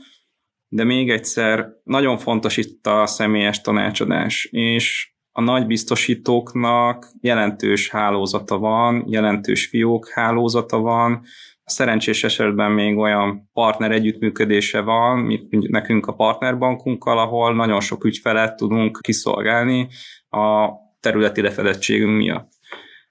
de 0.68 0.84
még 0.84 1.10
egyszer, 1.10 1.68
nagyon 1.84 2.18
fontos 2.18 2.56
itt 2.56 2.86
a 2.86 3.06
személyes 3.06 3.60
tanácsadás, 3.60 4.44
és 4.44 5.12
a 5.32 5.40
nagy 5.40 5.66
biztosítóknak 5.66 7.06
jelentős 7.20 7.90
hálózata 7.90 8.58
van, 8.58 9.04
jelentős 9.06 9.66
fiók 9.66 10.08
hálózata 10.08 10.78
van, 10.78 11.22
Szerencsés 11.64 12.24
esetben 12.24 12.70
még 12.72 12.96
olyan 12.96 13.50
partner 13.52 13.90
együttműködése 13.90 14.80
van, 14.80 15.18
mint 15.18 15.68
nekünk 15.68 16.06
a 16.06 16.14
partnerbankunkkal, 16.14 17.18
ahol 17.18 17.54
nagyon 17.54 17.80
sok 17.80 18.04
ügyfelet 18.04 18.56
tudunk 18.56 18.98
kiszolgálni 19.00 19.88
a 20.28 20.68
területi 21.00 21.40
lefedettségünk 21.40 22.16
miatt. 22.16 22.50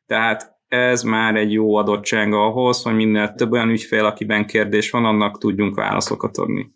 Tehát 0.05 0.50
ez 0.71 1.03
már 1.03 1.35
egy 1.35 1.51
jó 1.51 1.75
adottság 1.75 2.33
ahhoz, 2.33 2.81
hogy 2.81 2.93
minél 2.93 3.33
több 3.33 3.51
olyan 3.51 3.69
ügyfél, 3.69 4.05
akiben 4.05 4.45
kérdés 4.45 4.89
van, 4.89 5.05
annak 5.05 5.37
tudjunk 5.37 5.75
válaszokat 5.75 6.37
adni. 6.37 6.71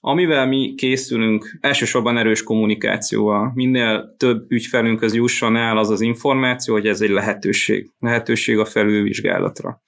Amivel 0.00 0.46
mi 0.46 0.74
készülünk, 0.74 1.58
elsősorban 1.60 2.18
erős 2.18 2.42
kommunikációval. 2.42 3.52
Minél 3.54 4.14
több 4.18 4.50
ügyfelünk 4.50 5.02
az 5.02 5.14
jusson 5.14 5.56
el 5.56 5.78
az 5.78 5.90
az 5.90 6.00
információ, 6.00 6.74
hogy 6.74 6.86
ez 6.86 7.00
egy 7.00 7.10
lehetőség. 7.10 7.90
Lehetőség 7.98 8.58
a 8.58 8.64
felülvizsgálatra. 8.64 9.80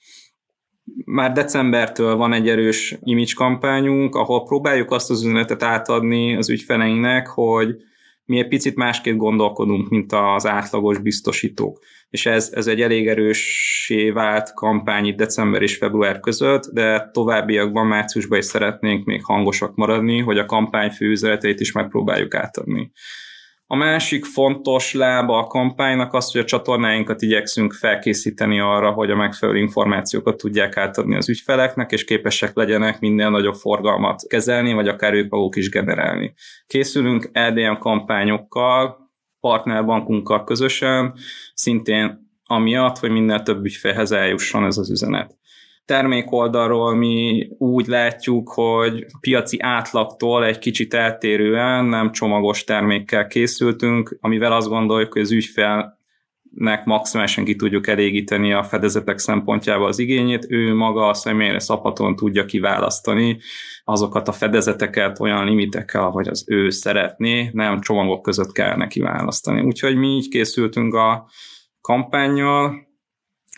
Már 1.04 1.32
decembertől 1.32 2.16
van 2.16 2.32
egy 2.32 2.48
erős 2.48 2.96
image 3.02 3.32
kampányunk, 3.34 4.14
ahol 4.14 4.44
próbáljuk 4.44 4.90
azt 4.90 5.10
az 5.10 5.24
üzenetet 5.24 5.62
átadni 5.62 6.36
az 6.36 6.50
ügyfeleinknek, 6.50 7.26
hogy 7.26 7.76
mi 8.24 8.38
egy 8.38 8.48
picit 8.48 8.76
másképp 8.76 9.16
gondolkodunk, 9.16 9.88
mint 9.88 10.12
az 10.12 10.46
átlagos 10.46 10.98
biztosítók. 10.98 11.78
És 12.10 12.26
ez, 12.26 12.50
ez 12.54 12.66
egy 12.66 12.80
elég 12.80 13.08
erősé 13.08 14.10
vált 14.10 14.54
kampány 14.54 15.06
itt 15.06 15.16
december 15.16 15.62
és 15.62 15.76
február 15.76 16.20
között, 16.20 16.62
de 16.72 17.10
továbbiakban 17.12 17.86
márciusban 17.86 18.38
is 18.38 18.44
szeretnénk 18.44 19.04
még 19.04 19.24
hangosak 19.24 19.74
maradni, 19.74 20.20
hogy 20.20 20.38
a 20.38 20.46
kampány 20.46 20.90
fő 20.90 21.06
üzeneteit 21.06 21.60
is 21.60 21.72
megpróbáljuk 21.72 22.34
átadni. 22.34 22.92
A 23.66 23.76
másik 23.76 24.24
fontos 24.24 24.92
lába 24.92 25.38
a 25.38 25.46
kampánynak 25.46 26.12
az, 26.12 26.32
hogy 26.32 26.40
a 26.40 26.44
csatornáinkat 26.44 27.22
igyekszünk 27.22 27.72
felkészíteni 27.72 28.60
arra, 28.60 28.90
hogy 28.90 29.10
a 29.10 29.16
megfelelő 29.16 29.58
információkat 29.58 30.36
tudják 30.36 30.76
átadni 30.76 31.16
az 31.16 31.28
ügyfeleknek, 31.28 31.92
és 31.92 32.04
képesek 32.04 32.56
legyenek 32.56 33.00
minél 33.00 33.30
nagyobb 33.30 33.54
forgalmat 33.54 34.22
kezelni, 34.28 34.72
vagy 34.72 34.88
akár 34.88 35.14
ők 35.14 35.30
maguk 35.30 35.56
is 35.56 35.70
generálni. 35.70 36.34
Készülünk 36.66 37.30
LDM 37.32 37.78
kampányokkal, 37.78 39.03
partnerbankunkkal 39.44 40.44
közösen, 40.44 41.14
szintén 41.54 42.30
amiatt, 42.46 42.98
hogy 42.98 43.10
minél 43.10 43.42
több 43.42 43.64
ügyfélhez 43.64 44.12
eljusson 44.12 44.64
ez 44.64 44.76
az 44.76 44.90
üzenet. 44.90 45.36
Termék 45.84 46.32
oldalról 46.32 46.94
mi 46.94 47.48
úgy 47.58 47.86
látjuk, 47.86 48.50
hogy 48.50 49.06
piaci 49.20 49.60
átlagtól 49.60 50.44
egy 50.44 50.58
kicsit 50.58 50.94
eltérően 50.94 51.84
nem 51.84 52.12
csomagos 52.12 52.64
termékkel 52.64 53.26
készültünk, 53.26 54.16
amivel 54.20 54.52
azt 54.52 54.68
gondoljuk, 54.68 55.12
hogy 55.12 55.22
az 55.22 55.32
ügyfél 55.32 55.93
nek 56.54 56.84
maximálisan 56.84 57.44
ki 57.44 57.56
tudjuk 57.56 57.86
elégíteni 57.86 58.52
a 58.52 58.62
fedezetek 58.62 59.18
szempontjából 59.18 59.86
az 59.86 59.98
igényét, 59.98 60.46
ő 60.48 60.74
maga 60.74 61.08
a 61.08 61.14
személyre 61.14 61.58
szabaton 61.58 62.16
tudja 62.16 62.44
kiválasztani 62.44 63.38
azokat 63.84 64.28
a 64.28 64.32
fedezeteket 64.32 65.20
olyan 65.20 65.44
limitekkel, 65.44 66.02
ahogy 66.02 66.28
az 66.28 66.44
ő 66.46 66.70
szeretné, 66.70 67.50
nem 67.52 67.80
csomagok 67.80 68.22
között 68.22 68.52
kell 68.52 68.76
neki 68.76 69.00
választani. 69.00 69.60
Úgyhogy 69.60 69.96
mi 69.96 70.08
így 70.08 70.28
készültünk 70.28 70.94
a 70.94 71.30
kampányjal, 71.80 72.86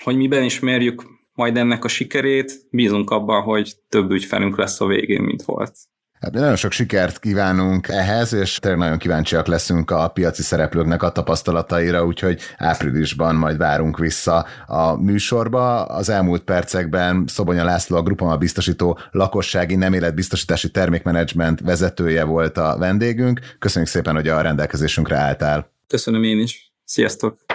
hogy 0.03 0.17
miben 0.17 0.43
is 0.43 0.61
mérjük 0.61 1.03
majd 1.35 1.57
ennek 1.57 1.85
a 1.85 1.89
sikerét, 1.89 2.53
bízunk 2.71 3.11
abban, 3.11 3.43
hogy 3.43 3.75
több 3.89 4.11
ügyfelünk 4.11 4.57
lesz 4.57 4.81
a 4.81 4.87
végén, 4.87 5.23
mint 5.23 5.43
volt. 5.43 5.77
Hát 6.21 6.33
nagyon 6.33 6.57
sok 6.57 6.73
sikert 6.73 7.19
kívánunk 7.19 7.89
ehhez, 7.89 8.33
és 8.33 8.59
tényleg 8.59 8.81
nagyon 8.81 8.99
kíváncsiak 8.99 9.47
leszünk 9.47 9.91
a 9.91 10.09
piaci 10.09 10.43
szereplőknek 10.43 11.03
a 11.03 11.13
tapasztalataira, 11.13 12.05
úgyhogy 12.05 12.41
áprilisban 12.57 13.35
majd 13.35 13.57
várunk 13.57 13.99
vissza 13.99 14.47
a 14.67 15.03
műsorba. 15.03 15.85
Az 15.85 16.09
elmúlt 16.09 16.43
percekben 16.43 17.25
Szobonya 17.27 17.65
László, 17.65 17.97
a 17.97 18.03
Grupama 18.03 18.37
biztosító 18.37 18.99
lakossági 19.11 19.75
nem 19.75 19.93
életbiztosítási 19.93 20.71
termékmenedzsment 20.71 21.61
vezetője 21.61 22.25
volt 22.25 22.59
a 22.59 22.77
vendégünk. 22.79 23.41
Köszönjük 23.59 23.91
szépen, 23.91 24.15
hogy 24.15 24.29
a 24.29 24.41
rendelkezésünkre 24.41 25.17
álltál. 25.17 25.71
Köszönöm 25.87 26.23
én 26.23 26.39
is. 26.39 26.73
Sziasztok! 26.85 27.46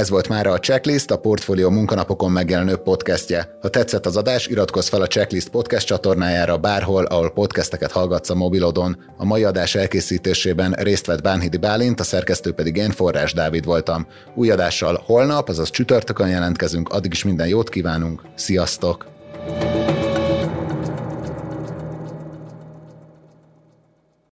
Ez 0.00 0.10
volt 0.10 0.28
már 0.28 0.46
a 0.46 0.58
Checklist, 0.58 1.10
a 1.10 1.18
Portfolio 1.18 1.70
munkanapokon 1.70 2.30
megjelenő 2.30 2.76
podcastje. 2.76 3.58
Ha 3.60 3.68
tetszett 3.68 4.06
az 4.06 4.16
adás, 4.16 4.46
iratkozz 4.46 4.88
fel 4.88 5.00
a 5.00 5.06
Checklist 5.06 5.48
podcast 5.48 5.86
csatornájára 5.86 6.58
bárhol, 6.58 7.04
ahol 7.04 7.30
podcasteket 7.30 7.92
hallgatsz 7.92 8.30
a 8.30 8.34
mobilodon. 8.34 8.96
A 9.16 9.24
mai 9.24 9.44
adás 9.44 9.74
elkészítésében 9.74 10.72
részt 10.72 11.06
vett 11.06 11.22
Bánhidi 11.22 11.56
Bálint, 11.56 12.00
a 12.00 12.04
szerkesztő 12.04 12.52
pedig 12.52 12.76
én 12.76 12.90
Forrás 12.90 13.32
Dávid 13.32 13.64
voltam. 13.64 14.06
Új 14.34 14.50
adással 14.50 15.02
holnap, 15.06 15.48
azaz 15.48 15.70
csütörtökön 15.70 16.28
jelentkezünk, 16.28 16.88
addig 16.88 17.12
is 17.12 17.24
minden 17.24 17.48
jót 17.48 17.68
kívánunk, 17.68 18.22
sziasztok! 18.34 19.06